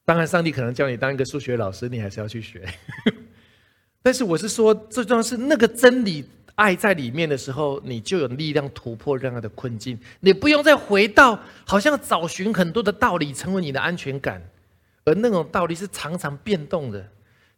[0.05, 2.67] 当然，上帝可能叫你当一个数学老师，你还是要去学。
[4.03, 6.25] 但是我是说，最重要是那个真理
[6.57, 9.99] 爱在里面的时候，你就有力量突破任何的困境。
[10.21, 14.43] 你不用再回到好像找寻很多的道理，成为你的安全感。
[15.05, 17.07] 而那种道理是常常变动的，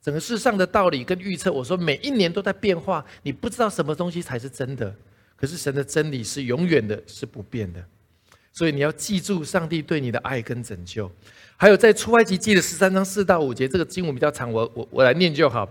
[0.02, 4.92] 整个世上的道理跟预测，我说每一年都在变化，你不知道什么东西才是真的。
[5.36, 7.84] 可是神的真理是永远的，是不变的。
[8.52, 11.10] 所以你要记住上帝对你的爱跟拯救。
[11.58, 15.68] 还有在出埃及记的十三章四到五节，这个经文比较长，我我我来念就好。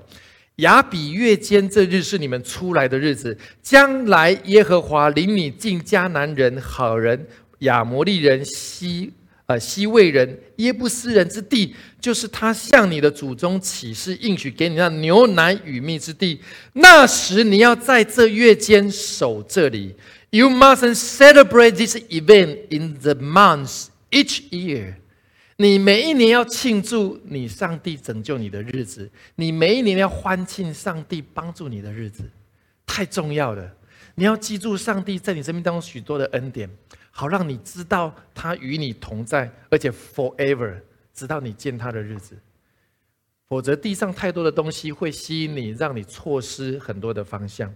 [0.57, 7.27] 亚比月间这日是你们出来的日子，将来耶和华领你进迦南人、好人、
[7.59, 9.11] 亚摩利人、西。
[9.47, 16.41] 呃，西魏人、耶布斯人之地，就是他向你的祖宗起誓应许给你那牛奶与蜜之地。
[16.73, 19.93] 那时你要在这月间守这里。
[20.31, 24.95] You mustn't celebrate this event in the months each year，
[25.57, 32.29] 你每一年要庆祝你上帝拯救你的日子，你每一年要欢庆上帝帮助你的日子，
[32.85, 33.73] 太重要了。
[34.15, 36.69] 你要记住上帝在你生命当中许多的恩典，
[37.09, 40.77] 好让你知道他与你同在，而且 forever，
[41.13, 42.37] 直到你见他的日子。
[43.47, 47.73] 否则，地上太多的东西会吸引你，让你错失很多的方向。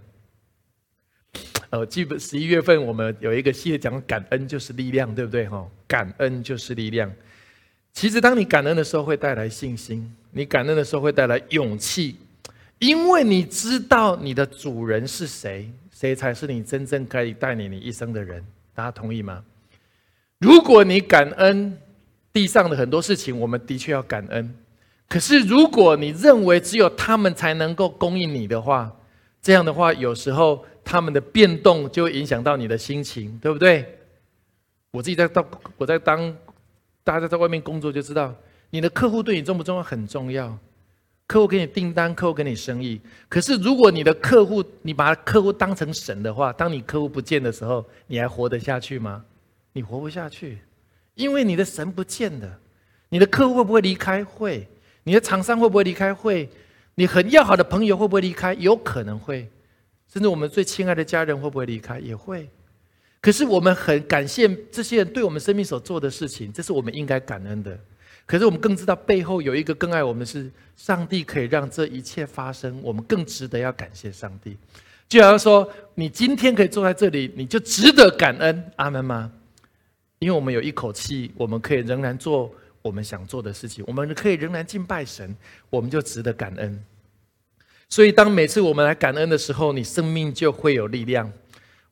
[1.70, 5.48] 呃，基本十一月份我们有一个系列讲感恩就是力量，对不对？
[5.48, 7.10] 哈，感恩就是力量。
[7.92, 10.00] 其实，当你感恩的时候，会带来信心；
[10.30, 12.16] 你感恩的时候，会带来勇气，
[12.78, 18.44] 因为你知道你的主人是谁，谁才是你真正可以带领你一生的人。
[18.74, 19.44] 大家同意吗？
[20.38, 21.76] 如果你感恩
[22.32, 24.54] 地上的很多事情，我们的确要感恩。
[25.08, 28.90] 可是，如果你认为只有他们才能够供应你的话，
[29.42, 33.98] 这样的话，有时候他们的变动就会影响到你的心情，对不对？
[34.92, 35.44] 我自己在当
[35.76, 36.34] 我在当
[37.02, 38.34] 大家在外面工作就知道，
[38.70, 39.82] 你的客户对你重不重要？
[39.82, 40.56] 很重要。
[41.26, 43.00] 客户给你订单，客户给你生意。
[43.28, 49.24] 可是，如果你的客户你把客户当成神的话，当你客户不见的时候，你还活得下去吗？
[49.72, 50.58] 你活不下去，
[51.14, 52.58] 因为你的神不见了。
[53.08, 54.24] 你的客户会不会离开？
[54.24, 54.66] 会。
[55.04, 56.12] 你的厂商会不会离开？
[56.12, 56.48] 会。
[56.96, 58.52] 你很要好的朋友会不会离开？
[58.54, 59.48] 有可能会。
[60.12, 62.00] 甚至我们最亲爱的家人会不会离开？
[62.00, 62.48] 也会。
[63.20, 67.78] 可是我们很感谢这些人对我们生命所做的事情，这是我们应该感恩的。
[68.26, 72.80] 可是我们更知道背后有一个更爱我们是上帝，可以让这一切发生。
[72.82, 74.56] 我们更值得要感谢上帝。
[75.08, 78.72] 就好像说，你今天可以坐在这里，你就值得感恩。
[78.76, 79.32] 阿门吗？
[80.20, 82.52] 因为我们有一口气，我们可以仍然做。
[82.82, 85.36] 我们想做的事情，我们可以仍然敬拜神，
[85.68, 86.82] 我们就值得感恩。
[87.90, 91.30] 所以，当每次我们来感恩的时候，你生命就会有力量。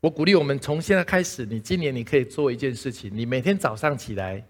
[0.00, 4.42] 我鼓励我们从现在开始，你今年你可以做一件事情：你每天早上起来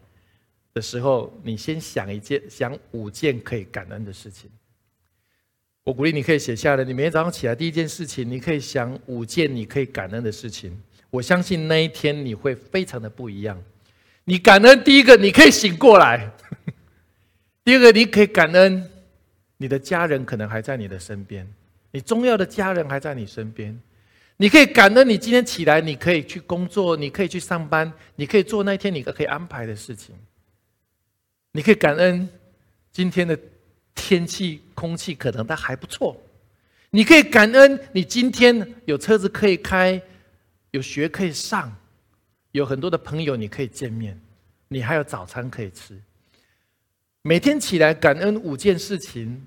[0.74, 4.50] 的时候，你先想一件、想五件可以感恩的事情。
[5.84, 6.84] 我鼓励你可以写下来。
[6.84, 10.78] 你每天早上起来第一件事情，你可以想五件你可以感恩的事情。
[11.08, 13.58] 我相信那一天你会非常的不一样。
[14.24, 16.30] 你感恩第一个，你可以醒过来；
[17.64, 18.86] 第二个，你可以感恩
[19.56, 21.48] 你的家人可能还在你的身边，
[21.90, 23.80] 你重要的家人还在你身边。
[24.40, 30.14] 你可以感恩你今天起来，你可以去工作，你可以去上班，你可以做那天你可以安排的事情。
[31.52, 32.28] 你可以感恩
[32.92, 33.36] 今天的
[33.96, 36.16] 天气、空气可能它还不错。
[36.90, 40.00] 你可以感恩你今天有车子可以开，
[40.70, 41.76] 有学可以上。
[42.52, 44.18] 有很多的朋友，你可以见面，
[44.68, 46.00] 你还有早餐可以吃。
[47.22, 49.44] 每天起来感恩五件事情，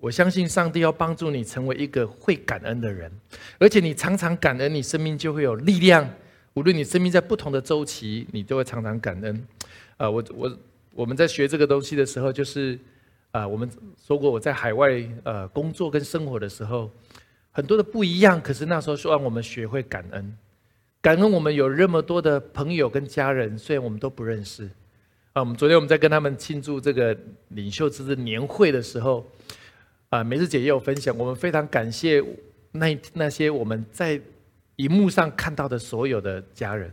[0.00, 3.10] 我相信上帝要帮助你成为一个会感恩的人，
[3.58, 6.08] 而且你常常感恩，你生命就会有力量。
[6.54, 9.46] 无论你生命在不同的周期，你都会常常感恩。
[9.96, 10.58] 啊，我我
[10.94, 12.78] 我们在学这个东西的时候，就是
[13.32, 13.68] 啊，我们
[14.04, 16.90] 说过我在海外呃工作跟生活的时候，
[17.50, 20.36] 很多的不一样，可是那时候说让我们学会感恩。
[21.00, 24.68] 感恩我们有那么多的朋友跟家人，虽然我们都不认识。
[25.32, 27.16] 啊，我们昨天我们在跟他们庆祝这个
[27.50, 29.24] 领袖之年会的时候，
[30.10, 32.24] 啊，梅子姐也有分享，我们非常感谢
[32.72, 34.20] 那那些我们在
[34.76, 36.92] 荧幕上看到的所有的家人。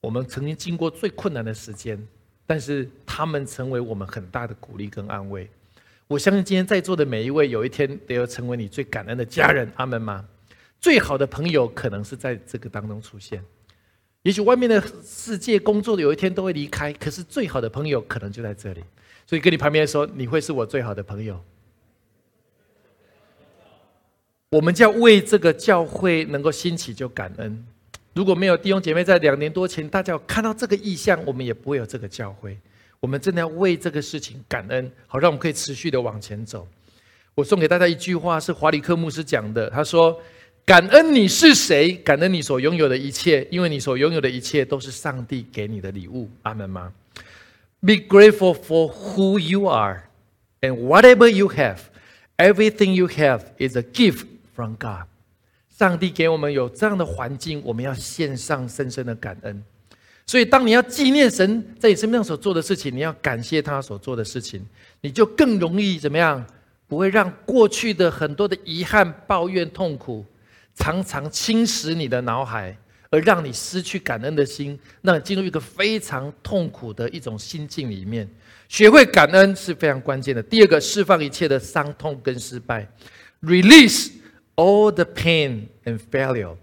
[0.00, 2.00] 我们曾经经过最困难的时间，
[2.46, 5.48] 但是他们成为我们很大的鼓励跟安慰。
[6.06, 9.70] 我相信今天在座的每一位，有一天都要成为你最感恩的家人。
[9.76, 10.26] 阿门吗？
[10.80, 13.44] 最好的朋友可能是在这个当中出现，
[14.22, 18.82] 也许外面的世界工作的有一天都会离开，可是最好的朋友可能就在这里。
[19.26, 21.40] 所以跟你旁边说，你会是我最好的朋友。
[24.50, 27.64] 我们要为这个教会能够兴起就感恩。
[28.12, 32.58] 如果没有弟兄姐妹在两年多前，大家有看到这个意向，我们也不会有这个教会。
[32.98, 36.66] 我们真的要为这个事情感恩，好让我们可以持续的往前走。
[37.36, 40.20] 我送给大家一句话，是华里克牧师讲的，他说。
[40.68, 41.94] 感恩你是谁？
[42.04, 46.28] 感恩你所拥有的一切，因为你所拥有的一切都是上帝给你的礼物。
[46.42, 46.92] 阿门吗
[47.80, 50.02] ？Be grateful for who you are
[50.60, 51.78] and whatever you have.
[52.36, 55.06] Everything you have is a gift from God.
[55.70, 59.64] 上帝给我们有这样的环境，我们要献上深深的感恩。
[60.26, 64.60] 所以，当你要纪念神在你身上所做的事情，你要感谢他所做的事情，
[65.00, 66.44] 你就更容易怎么样？
[66.86, 70.26] 不会让过去的很多的遗憾、抱怨、痛苦。
[70.78, 72.76] 常常侵蚀你的脑海，
[73.10, 78.28] 而让你失去感恩的心，让你进入一个非常痛苦的一种心境里面。
[78.68, 80.42] 学会感恩是非常关键的。
[80.42, 82.86] 第二个，释放一切的伤痛跟失败
[83.42, 84.12] ，release
[84.54, 86.54] all the pain and failure。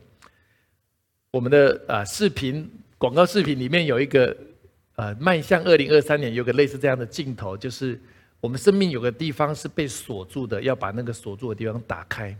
[1.32, 4.36] 我们的啊视频广告视频里面有一个，
[4.95, 7.99] 呃，迈向二零二三年有个类似这样的镜头，就是
[8.39, 12.38] 我们生命有个地方是被锁住的，要把那个锁住的地方打开。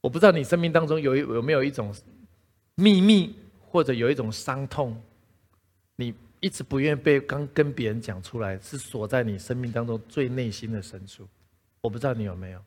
[0.00, 1.94] 我不知道你生命当中有有没有一种
[2.74, 3.34] 秘密，
[3.68, 5.00] 或者有一种伤痛，
[5.96, 11.26] 你一直不愿意被刚跟别人讲出来，是锁在你生命当中最内心的深处。
[11.80, 12.62] 我不知道你有没有。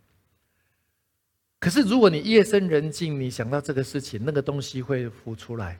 [1.59, 5.79] 可是如果你夜深人静，你想到这个事情，那个东西会浮出来。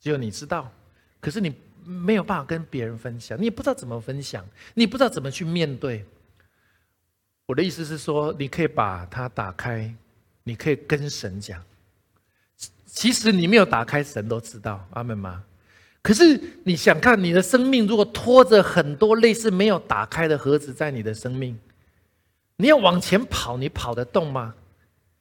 [0.00, 0.72] 只有你知道，
[1.20, 1.52] 可是你
[1.84, 6.04] 没有办法跟别人分享，你也不知道怎么分享，你不知道怎么去面对。
[7.46, 9.94] 我的意思是说，你可以把它打开，
[10.44, 11.60] 你可以跟神讲。
[12.86, 15.42] 其实你没有打开，神都知道，阿门吗？
[16.00, 21.58] 可是你想看你的生命，如果拖着很多类似没有打开的盒子在你的生命，
[22.56, 24.54] 你要往前跑，你跑得动吗？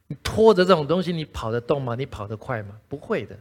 [0.08, 1.96] 你拖着这种东西，你跑得动吗？
[1.96, 2.76] 你跑得快吗？
[2.88, 3.36] 不会的。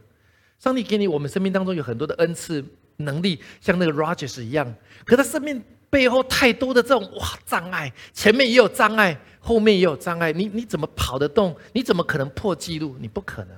[0.57, 2.63] 上帝给你，我们生命当中有很多的恩赐
[2.97, 4.73] 能力，像那个 Rogers 一样。
[5.03, 10.31] 可他生命背后太多的这种哇障碍，前面也有障碍，后面也有障碍。
[10.31, 11.53] 你你怎么跑得动？
[11.73, 12.95] 你怎么可能破纪录？
[13.01, 13.57] 你不可能。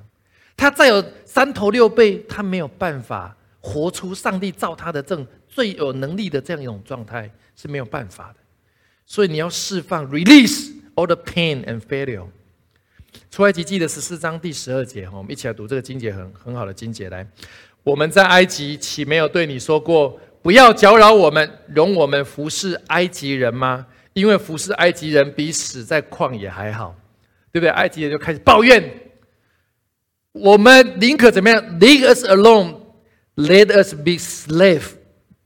[0.57, 8.35] 他再有三头六臂，他没有办法活出上帝造他的这种最有能力的这样一种状态是没有办法的。
[9.05, 12.25] 所以你要释放，release all the pain and failure。
[13.29, 17.09] 出埃及记的十四章第十二节，我们一起来读这个经节，很很好的经节。
[17.09, 17.25] 来，
[17.83, 23.85] 我们在埃及岂没有对你说过，不要搅扰我们，容我们服侍埃及人吗？
[24.15, 26.95] 因为服侍埃及人比死在旷野还好，
[27.51, 27.69] 对不对？
[27.69, 28.83] 埃及人就开始抱怨，
[30.31, 32.79] 我们宁可怎么样？Leave us alone,
[33.35, 34.93] let us be slave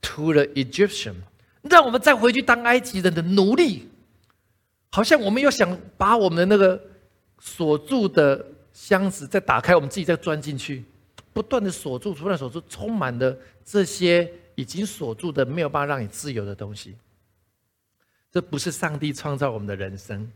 [0.00, 1.16] to the Egyptian，
[1.62, 3.90] 让我们再回去当埃及人的奴隶。
[4.90, 6.80] 好像我们又想把我们的那个。
[7.42, 10.84] 锁住的箱子再打开，我们自己再钻进去，
[11.32, 16.94] 不断的锁住，不断锁住，充满了这些已经锁住的没有办法让你自由的东西。
[18.32, 20.30] 这不是上帝创造我们的人生，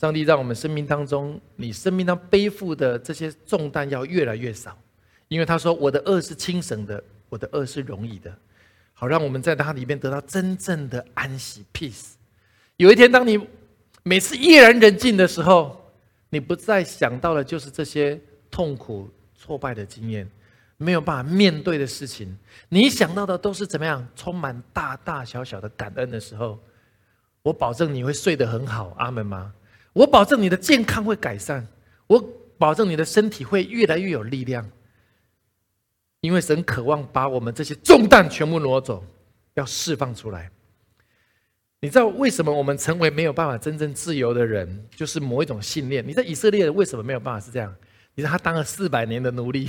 [0.00, 4.76] 上帝让我们生命当中，你生命当背负的这些重担要越来越少，
[5.28, 8.36] 因为他说我的恶是轻省的，我的恶是容易的，
[8.92, 12.12] 好让我们在他里面得到真正的安息 peace。
[12.76, 13.38] 有一天，当你
[14.02, 15.78] 每次夜然人静的时候。
[16.34, 18.18] 你不再想到的，就是这些
[18.50, 19.06] 痛苦、
[19.36, 20.26] 挫败的经验，
[20.78, 22.34] 没有办法面对的事情。
[22.70, 24.08] 你想到的都是怎么样？
[24.16, 26.58] 充满大大小小的感恩的时候，
[27.42, 28.94] 我保证你会睡得很好。
[28.98, 29.52] 阿门吗？
[29.92, 31.66] 我保证你的健康会改善，
[32.06, 32.22] 我
[32.56, 34.70] 保证你的身体会越来越有力量。
[36.20, 39.04] 因为神渴望把我们这些重担全部挪走，
[39.54, 40.50] 要释放出来。
[41.80, 46.06] 你知道为什么我们成为没有办法真正自由的人，就是某一种信念？
[46.06, 47.74] 你在以色列为什么没有办法是这样？
[48.14, 49.68] 你知道他当了四百年的奴隶，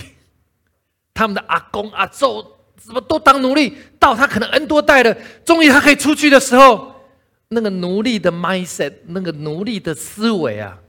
[1.12, 2.46] 他们的阿公阿祖
[2.78, 6.93] 怎么都当奴隶，到他可能 N 多代了，终于他可以出去的时候，
[7.54, 10.80] 那个奴隶的 mindset，那个奴隶的思维啊，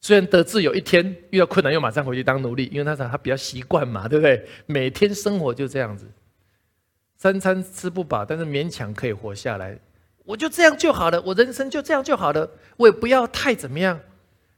[0.00, 4.44] 虽然得志，有一天遇到困难又马上回去当奴隶，因为他想他比较习惯嘛，对不对？
[4.66, 6.06] 每天生活就这样子，
[7.16, 9.78] 三餐吃不饱，但是勉强可以活下来。
[10.24, 13.98] 我就这样就好了，我人生就这样就好了，我也不要太怎么样。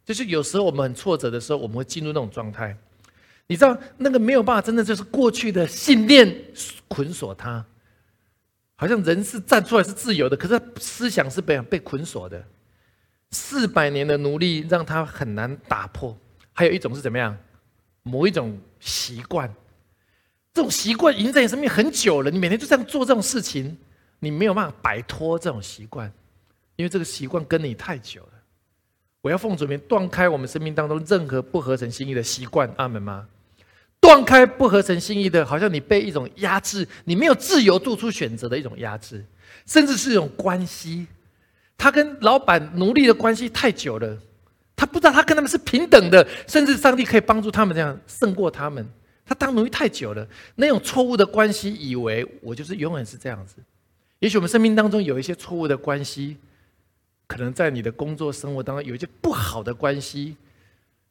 [0.05, 2.77] 就是有时候我们很挫折的时候，我们会进入那种状态。
[3.47, 6.35] 你知道那个没有办法，真的就是过去的信念
[6.89, 7.65] 捆锁他。
[8.81, 12.43] 好像人是站出来是自由的，可是思想是被被捆锁的。
[13.31, 16.17] 四百年的奴隶让他很难打破。
[16.55, 17.37] 还有一种是怎么样？
[18.03, 19.55] 某一种习惯，
[20.55, 23.77] 这种习惯已经在你生命很久了，你每天就这样做这种事情。
[24.19, 26.11] 你没有办法摆脱这种习惯，
[26.77, 28.33] 因为这个习惯跟你太久了。
[29.21, 33.29] 我要奉主名断开我们生命当中任何不合神心意的习惯，阿门吗？
[34.01, 39.25] 断开不合神心意的，好像你被一种压制，你没有自由做出选择的一种压制，
[39.67, 41.07] 甚至是一种关系。
[41.77, 44.19] 他跟老板奴隶的关系太久了，
[44.75, 48.87] 他不知道他跟他们是平等的，甚至上帝可以帮助他们这样胜过他们。
[49.25, 50.27] 他当奴隶太久了，
[50.57, 53.57] 那种错误的关系，以为我就是永远是这样子。
[54.19, 56.37] 也许我们生命当中有一些错误的关系，
[57.27, 60.37] 可能在你的工作生活当中有一些不好的关系，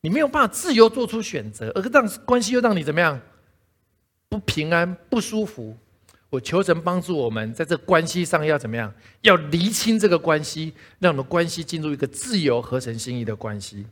[0.02, 3.20] 你没有办法自由做出选择，而让关系又让你怎么样
[4.30, 5.78] 不平安、不舒服。
[6.30, 8.94] 我求神帮助我们在这关系上要怎么样？
[9.22, 13.86] 要厘清这个关系，让我们关系进入一个自由、合成心意的关系。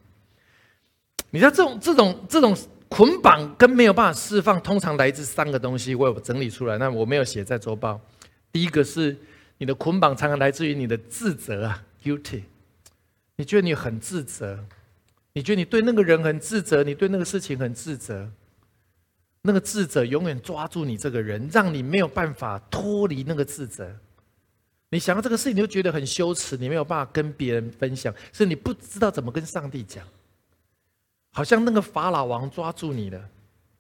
[1.32, 2.56] 你知道这种、这种、这种
[2.88, 5.96] 捆绑跟没有办法释放，通常来自三个东西。
[5.96, 8.00] 我有整理出来，那我没有写在周报。
[8.52, 9.18] 第一个是
[9.58, 12.44] 你的捆绑，常常来自于你的自责啊，guilty。
[13.36, 14.64] 你觉得你很自责，
[15.38, 18.28] 你觉得你对那个人很自责，你对那个事情很自责。
[19.44, 23.88] 那个智者永远抓住你这个人，让你没有办法脱离那个自责。
[24.90, 30.04] 你想到这个事情，你就觉得很羞耻，你没有办法跟别人分享，是你不知道怎么跟上帝讲。
[31.34, 33.30] 好像那个法老王抓住你了，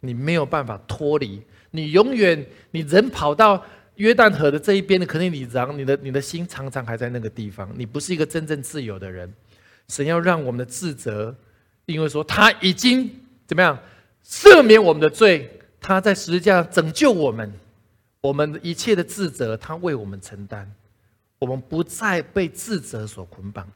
[0.01, 1.41] 你没有办法脱离，
[1.71, 9.33] 你永远你人跑到约旦河的这一边的，可能你然你的你的心常常还在那个地方，你不是一个真正自由的人。
[9.87, 11.33] 神要让我们的自责，
[11.87, 13.09] 因为说他已经
[13.47, 13.77] 怎么样
[14.23, 17.51] 赦免我们的罪，他在十字架上拯救我们，
[18.21, 20.71] 我们一切的自责他为我们承担。
[21.39, 23.67] 我们不再被自责所捆绑。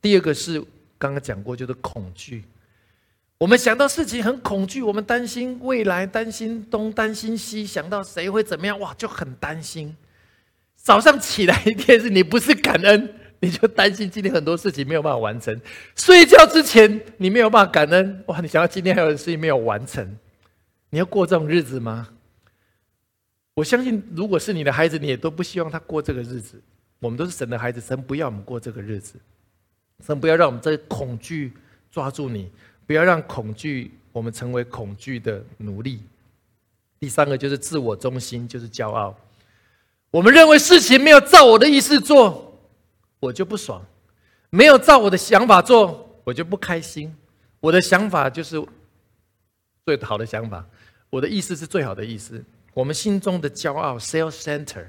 [0.00, 0.60] 第二个是
[0.96, 2.44] 刚刚讲过，就是恐惧。
[3.36, 9.96] 我们想到事情很恐惧，我们担心未来，担心东，担心西，想到谁会怎么样，哇，就很担心。
[10.76, 15.58] 早上起来一天是你不是感恩，你就担心今天很多事情没有办法完成。
[15.96, 20.16] 睡觉之前你没有办法感恩，哇，你想到今天还有事情没有完成，
[20.90, 22.08] 你要过这种日子吗？
[23.54, 26.60] 我相信，如果是你的孩子，你也都不希望他过这个日子。
[26.98, 29.14] 我们都是神的孩子，神不要我们过这个日子，
[30.04, 31.52] 神不要让我们这恐惧
[31.90, 32.50] 抓住你，
[32.86, 36.00] 不要让恐惧我们成为恐惧的奴隶。
[36.98, 39.16] 第三个就是自我中心，就是骄傲。
[40.10, 42.49] 我们认为事情没有照我的意思做，
[43.20, 43.80] 我就不爽；
[44.50, 47.14] 没有照我的想法做，我就不开心。
[47.60, 48.60] 我的想法就是
[49.86, 50.66] 最好的想法，
[51.10, 52.42] 我的意思是最好的意思。
[52.74, 54.86] 我们心中的骄傲，self center。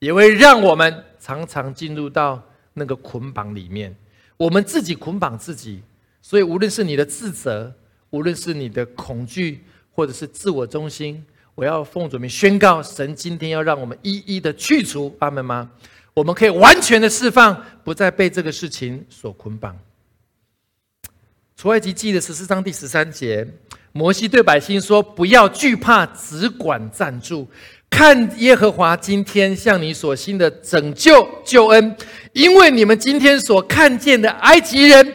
[0.00, 2.42] 也会让我们常常进入到
[2.74, 3.94] 那个捆绑里面，
[4.36, 5.82] 我们自己捆绑自己。
[6.20, 7.72] 所以，无论是你的自责，
[8.10, 15.70] 无论是你的恐惧，或者是自我中心，我要奉主名宣告：神今天要让我们一一的去除，阿门吗？
[16.14, 19.76] 我们可以完全的释放，不再被这个事情所捆绑。
[21.56, 23.46] 出埃及记的十四章第十三节，
[23.92, 27.48] 摩西对百姓说：“不要惧怕，只管站住。”
[27.90, 31.96] 看耶和华今天向你所行的拯救救恩，
[32.32, 35.14] 因为你们今天所看见的埃及人，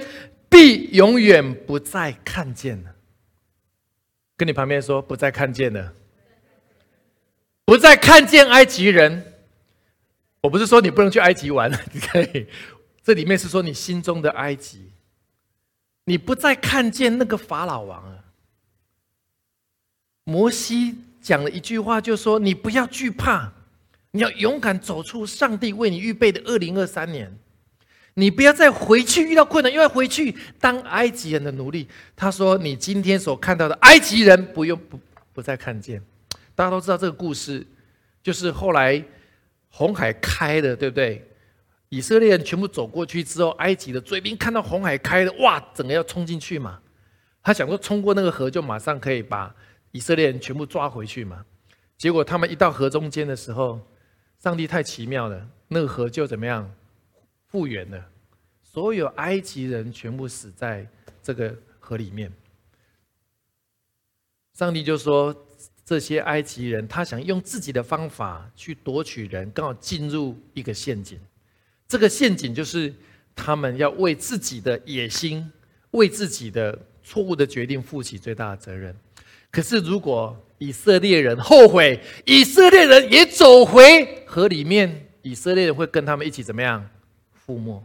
[0.50, 2.92] 必永远不再看见了。
[4.38, 5.94] 跟你旁边说，不再看见了，
[7.66, 9.29] 不再看见埃及人。
[10.42, 12.48] 我不是说你不能去埃及玩， 你可以。
[13.04, 14.92] 这里面是说你心中的埃及，
[16.06, 18.24] 你不再看见那个法老王了。
[20.24, 20.96] 摩西。
[21.22, 23.52] 讲了一句话，就说你不要惧怕，
[24.12, 27.38] 你要勇敢走出上帝为你预备的二零二三年。
[28.14, 31.86] 你不要再回去遇到困难，又要回去当埃及人的奴隶。
[32.16, 34.98] 他说：“你今天所看到的埃及人，不用不
[35.34, 36.02] 不再看见。”
[36.56, 37.68] 大家都知道这个故事，
[38.24, 39.04] 就是后来
[39.70, 41.26] 红海开了，对不对？
[41.90, 46.82] 以色列人全部走过去之后，埃及的追兵看到红海开了，哇，整个要冲进去嘛。
[47.42, 49.56] 他想说，冲过那个河就马上可以把。
[49.92, 51.44] 以色列人全部抓回去嘛？
[51.98, 53.80] 结果他们一到河中间的时候，
[54.38, 56.72] 上帝太奇妙了，那个河就怎么样
[57.48, 58.06] 复原了？
[58.62, 60.88] 所有埃及人全部死在
[61.24, 62.32] 这个河里面。
[64.54, 65.36] 上帝就说：
[65.90, 71.20] 这些埃及人，他想用自己的方法去夺取人，刚好进入一个陷阱。
[71.88, 72.94] 这个陷阱就是
[73.36, 75.52] 他们要为自己的野心、
[75.90, 78.96] 为自己的错误的决定负起最大的责任。
[79.50, 86.88] 可是，如果以色列人后悔，以色列人也走回河里面，以色列人会跟他们一起怎么样？
[87.48, 87.84] 覆没。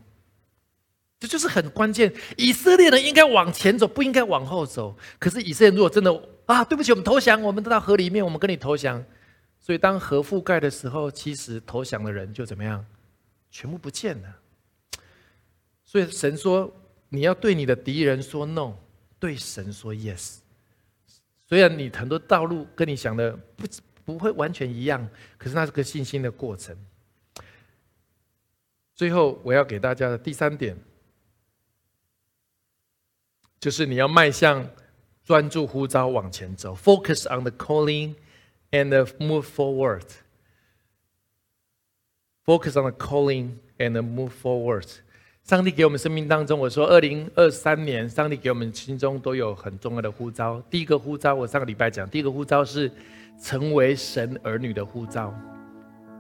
[1.21, 2.13] 这就是很关键。
[2.37, 4.95] 以色列人应该往前走，不应该往后走。
[5.19, 6.13] 可是，以色列如果真的
[6.47, 9.05] 啊，对不起，我们投降，我们到河里面，我们跟你投降。
[9.59, 12.85] 所以，当河覆盖的时候，其实投降的人就怎么样？
[13.51, 14.37] 全部不见了。
[15.85, 16.71] 所以，神说，
[17.09, 18.75] 你要对你的敌人说 no，
[19.19, 20.39] 对神说 yes。
[21.47, 23.67] 虽然你很多道路跟你想的不
[24.05, 26.77] 不会完全一样，可是那是个信心的过程。
[28.95, 30.77] 最后我要给大家的第三点，
[33.59, 34.69] 就是你要迈向
[35.25, 38.15] 专注呼召往前走，focus on the calling
[38.71, 40.05] and move forward。
[42.45, 44.87] focus on the calling and move forward。
[45.45, 50.63] 上帝给我们生命当中，我说，二零二三年，上帝给我们心中都有很重要的呼召。
[50.71, 52.91] 第一个呼召，我上个礼拜讲，第一个呼召是
[53.41, 55.35] 成为神儿女的呼召，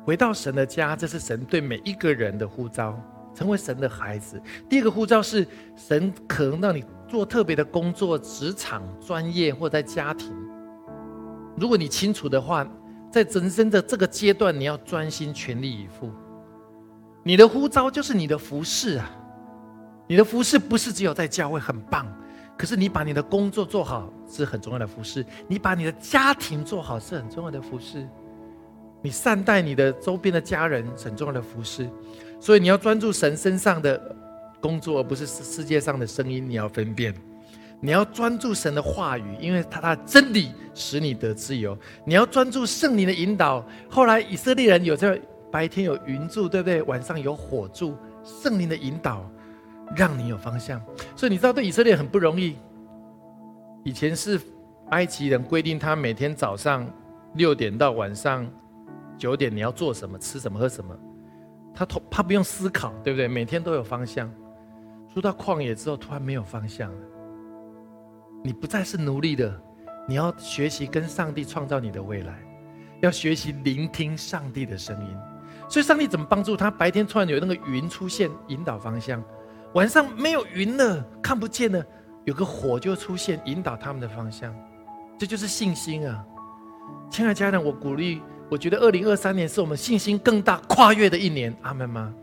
[0.05, 2.99] 回到神的家，这是神对每一个人的呼召，
[3.35, 4.41] 成为神的孩子。
[4.69, 10.33] 第二个呼召是神可能让你做特别的工作，职场、专业或在家庭。
[11.57, 12.67] 如果你清楚的话，
[13.11, 16.11] 在人生的这个阶段，你要专心全力以赴。
[17.23, 19.11] 你的呼召就是你的服饰啊！
[20.07, 22.07] 你的服饰不是只有在教会很棒，
[22.59, 28.07] 可是你把你的工作做好是很重要的服饰，你把你的家庭做好是很重要的服饰，
[29.05, 31.87] 你善待你的周边的家人很重要的服饰，
[32.41, 34.17] 所以你要专注神身上的
[34.63, 36.49] 工作，而不是世世界上的声音。
[36.49, 37.15] 你要分辨，
[37.81, 41.77] 你要专注神的话语，因为他他真理使你得自由。
[42.07, 43.63] 你要专注圣灵的引导。
[43.91, 45.21] 后来以色列人有在
[45.53, 46.81] 白天有云柱，对不对？
[46.85, 47.95] 晚上有火柱，
[48.25, 49.31] 圣灵的引导。
[49.95, 50.81] 让你有方向，
[51.15, 52.57] 所以你知道对以色列很不容易。
[53.85, 54.41] 以前是
[54.89, 56.91] 埃及人规定他每天早上
[57.35, 58.51] 六点到晚上
[59.19, 60.97] 九点你要做什么、吃什么、喝什么，
[61.75, 63.29] 他他他不用思考，对不对？
[63.29, 64.33] 每天都有方向。
[65.13, 66.99] 出到旷野之后，突然没有方向了。
[68.43, 69.61] 你不再是奴隶的，
[70.09, 72.39] 你要学习跟上帝创造你的未来，
[73.01, 75.17] 要学习聆听上帝的声音。
[75.69, 76.71] 所以上帝怎么帮助他？
[76.71, 79.23] 白天突然有那个云出现，引导方向。
[79.75, 81.85] 晚上没有云了，看不见了，
[82.25, 84.55] 有个火就出现，引导他们的方向，
[85.19, 86.25] 这就是信心啊！
[87.09, 88.21] 亲爱的家人，我鼓励，
[88.51, 92.15] 我觉得二零二三年是我们信心更大、跨越的一年，阿门吗？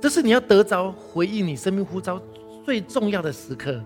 [0.00, 2.20] 这是你要得着回应你生命呼召
[2.64, 3.82] 最重要的时刻，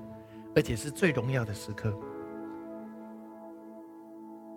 [0.54, 1.92] 而且是最荣耀的时刻。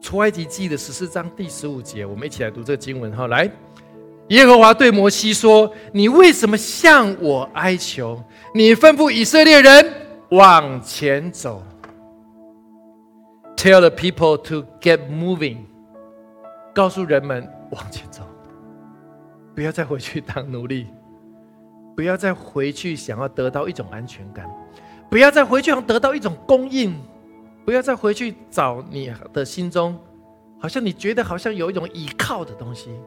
[0.01, 3.49] 出埃及记的十四章第十五节，我们一起来读这个经文哈，来。
[4.29, 8.23] 耶和华对摩西说：“你为什么向我哀求？
[8.55, 9.93] 你吩咐以色列人
[10.29, 11.61] 往前走。
[13.57, 15.57] Tell the people to get moving，
[16.73, 18.23] 告诉人们往前走，
[19.55, 20.87] 不要再回去当奴隶，
[21.95, 24.49] 不要再回去想要得到一种安全感，
[25.09, 26.95] 不要再回去想得到一种供应，
[27.65, 29.99] 不要再回去找你的心中，
[30.59, 32.99] 好像你觉得好像有一种依靠的东西。”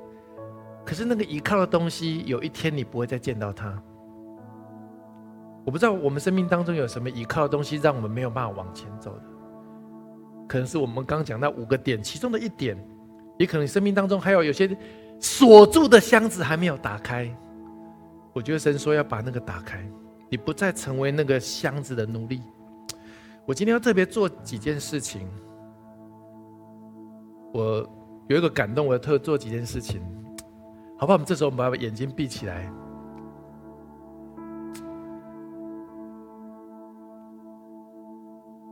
[0.84, 3.74] 可是那个依靠的东西，有一天你不会再见到它。
[5.64, 9.22] 我不知道我们生命当中有什么依靠的东西，让我们没有办法往前走的。
[10.46, 12.76] 可能是我们刚讲那五个点其中的一点，
[13.36, 14.76] 也可能生命当中还有有些
[15.18, 17.28] 锁住的箱子还没有打开。
[18.32, 19.84] 我觉得神说要把那个打开，
[20.28, 22.42] 你不再成为那个箱子的奴隶。
[23.46, 25.28] 我今天要特别做几件事情。
[27.52, 27.88] 我
[28.28, 30.02] 有一个感动，我要特做几件事情。
[30.98, 31.14] 好不好？
[31.14, 32.72] 我们这时候，我们把眼睛闭起来。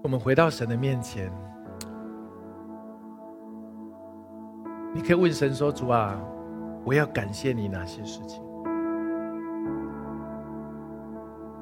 [0.02, 1.32] 我们回到神的面前，
[4.94, 6.20] 你可以问神说：“主啊，
[6.84, 8.42] 我要感谢你哪些事情？”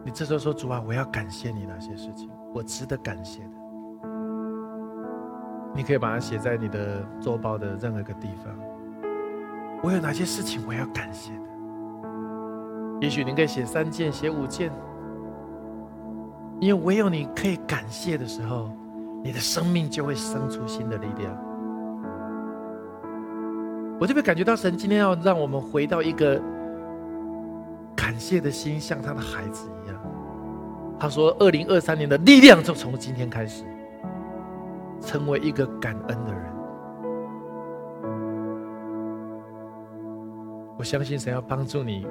[0.04, 2.28] 你这时候说：“主啊，我要感谢你哪些事情？
[2.54, 3.50] 我值得感谢的。”
[5.72, 8.52] 你可以把它写在你的周报的任何一个地方。
[9.82, 11.42] 我有哪些事情我要感谢的？
[13.00, 14.72] 也许你可以写三件，写五件，
[16.58, 18.70] 因为唯有你可以感谢的时候，
[19.22, 21.49] 你的生命就会生出新的力量。
[24.00, 26.40] 我特别感觉到神今天要让我们回到一个
[27.94, 30.00] 感谢的心，像他的孩子一样。
[30.98, 33.62] 他说：“二零二三年的力量就从今天开始，
[35.02, 36.42] 成为一个感恩的人。”
[40.78, 42.06] 我相信神要帮助你，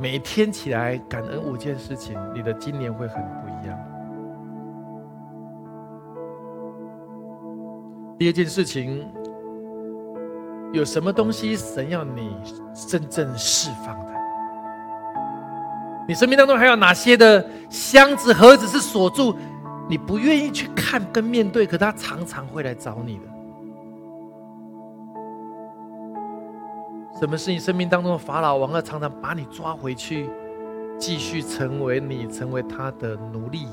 [0.00, 3.78] 每天起来感恩五件事情，你的今年会很不一样。
[8.18, 9.06] 第二件事情，
[10.72, 12.34] 有什么东西神要你
[12.74, 14.12] 真正释放的？
[16.08, 19.36] 你生命当中还有哪些的箱子、盒子是锁住，
[19.88, 23.24] 你不愿意去看跟面对，可他常常会来找你的？
[27.20, 28.72] 什么是你生命当中的法老王？
[28.72, 30.28] 要常常把你抓回去，
[30.98, 33.68] 继续成为你，成为他的奴隶。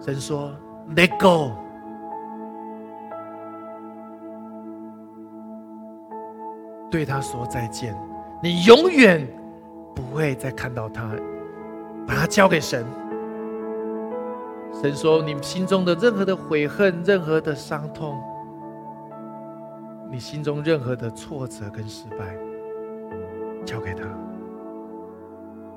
[0.00, 0.52] 神说
[0.94, 1.52] ：“Let go。”
[6.90, 7.94] 对他说再见，
[8.42, 9.28] 你永远
[9.94, 11.10] 不会再看到他。
[12.06, 12.86] 把他交给神。
[14.80, 18.18] 神说：“你心中的任何的悔恨，任何的伤痛。”
[20.10, 22.34] 你心中任何的挫折跟失败，
[23.62, 24.04] 交给他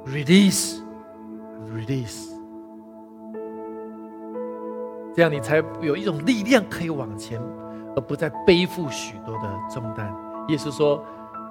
[0.05, 2.29] ，release，release，
[5.13, 7.41] 这样你才有一种力量可以往前，
[7.93, 10.15] 而不再背负许多的重担。
[10.51, 11.03] 耶稣说，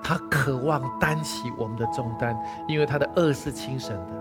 [0.02, 2.38] 他渴望担起我们的重担，
[2.68, 4.12] 因为他的恶是轻省的，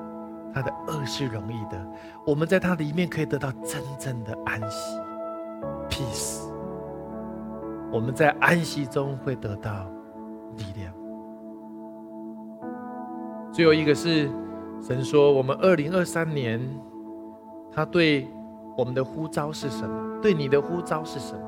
[0.54, 1.78] 他的恶是容易的。
[2.26, 4.98] 我们在他里面可以得到真正的安息
[5.90, 6.50] ，peace。
[7.92, 9.86] 我们在安息中会得到
[10.56, 10.94] 力量。
[13.52, 14.30] 最后一个是
[14.82, 16.62] 神说，我们二零二三年
[17.72, 18.28] 他对
[18.78, 20.22] 我们的呼召是什么？
[20.22, 21.42] 对你的呼召是什么？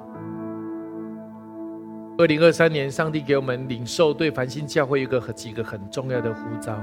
[2.21, 6.77] 二零二三年，上帝给我们领受对繁星教会一个和几个很重要的呼召，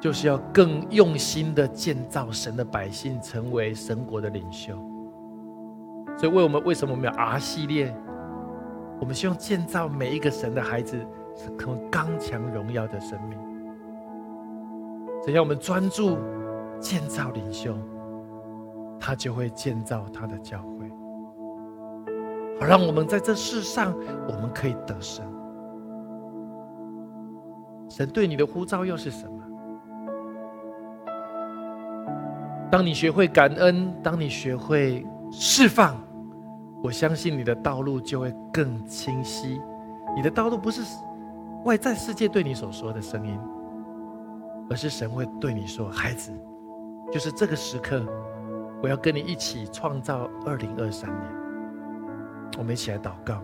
[0.00, 4.72] 就是要更用心的建造神的百姓，成为神国的领袖。
[6.16, 7.92] 所以，为我们为什么我们有 R 系列？
[9.00, 10.96] 我们希望建造每一个神的孩子，
[11.34, 13.36] 是可刚强荣耀的生命。
[15.24, 16.18] 只要我们专注
[16.78, 17.76] 建造领袖，
[19.00, 20.73] 他就会建造他的教会，
[22.60, 23.94] 好让我们在这世上
[24.28, 25.24] 我们可以得胜。
[27.88, 29.42] 神对你的呼召又是什么？
[32.70, 35.96] 当你学会感恩，当你学会释放，
[36.82, 39.60] 我相信你的道路就会更清晰。
[40.16, 40.82] 你的道路不是
[41.64, 43.38] 外在世界对你所说的声音。
[44.70, 46.32] 而是神会对你说：“孩子，
[47.12, 48.02] 就是这个时刻，
[48.82, 51.43] 我要跟你一起创造二零二三年。”
[52.56, 53.42] 我们一起来祷告，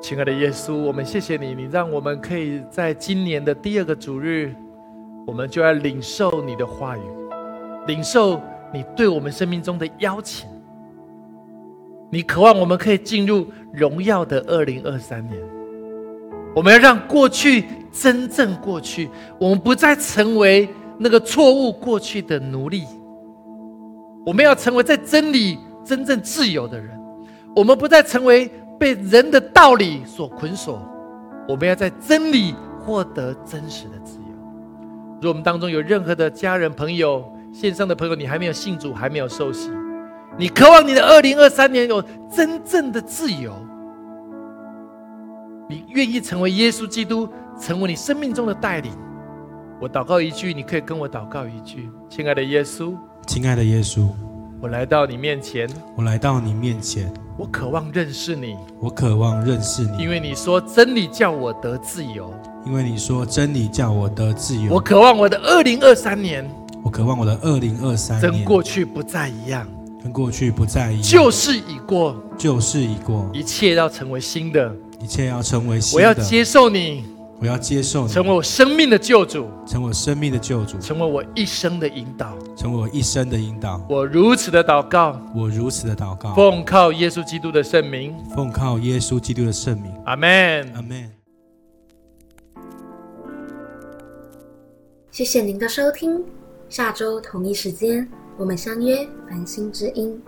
[0.00, 4.54] 亲爱的耶稣，我们谢谢你，你让我们可以在今年的第二个主日，
[5.26, 7.00] 我们就要领受你的话语，
[7.86, 8.40] 领受
[8.72, 10.48] 你对我们生命中的邀请。
[12.10, 15.42] 你渴望我们可以进入荣耀的二零二三年。
[16.54, 19.10] 我们要让过去真正过去，
[19.40, 20.68] 我们不再成为
[20.98, 22.84] 那个错误过去的奴隶。
[24.24, 26.90] 我们要成为在真理真正自由的人。
[27.54, 30.82] 我们不再成为被人的道理所捆锁。
[31.48, 34.26] 我们要在真理获得真实的自由。
[35.14, 39.70] 如果我们当中有任何的家人、朋友、线上的朋友，你还没有信主，还没有受洗，
[40.36, 43.54] 你渴望你的二零二三年有真正的自由。
[45.68, 47.28] 你愿意成为耶稣基督，
[47.58, 48.92] 成为你生命中的带领？
[49.80, 52.94] 我祷告一句，你可以跟我祷告一句：亲爱的耶稣，
[53.26, 54.08] 亲爱的耶稣，
[54.58, 62.32] 我来到你面前，我来到你面前，我渴望认识你，我渴望认识你，因为你说真理叫我得自由，
[62.64, 64.72] 因为你说真理叫我得自由。
[64.72, 66.48] 我渴望我的二零二三年，
[66.82, 69.68] 我渴望我的二零二三年跟过去不再一样，
[70.02, 74.74] 跟过去不再一样，旧事已过，旧事已过，一切要成为新的。
[74.98, 75.96] 一切要成为新的。
[75.96, 77.04] 我要接受你，
[77.38, 83.84] 我要接受你，成为我生命的救主，成为我生命的救主，成为我一生的引导，成为我一生的引导。
[83.90, 89.92] 我如此的祷告，我如此的祷告，奉靠耶稣基督的圣名，奉靠耶稣基督的圣名。
[90.06, 91.12] 阿门，阿门。
[95.10, 96.24] 谢谢您的收听，
[96.70, 98.08] 下周同一时间
[98.38, 100.18] 我们相约繁星之音。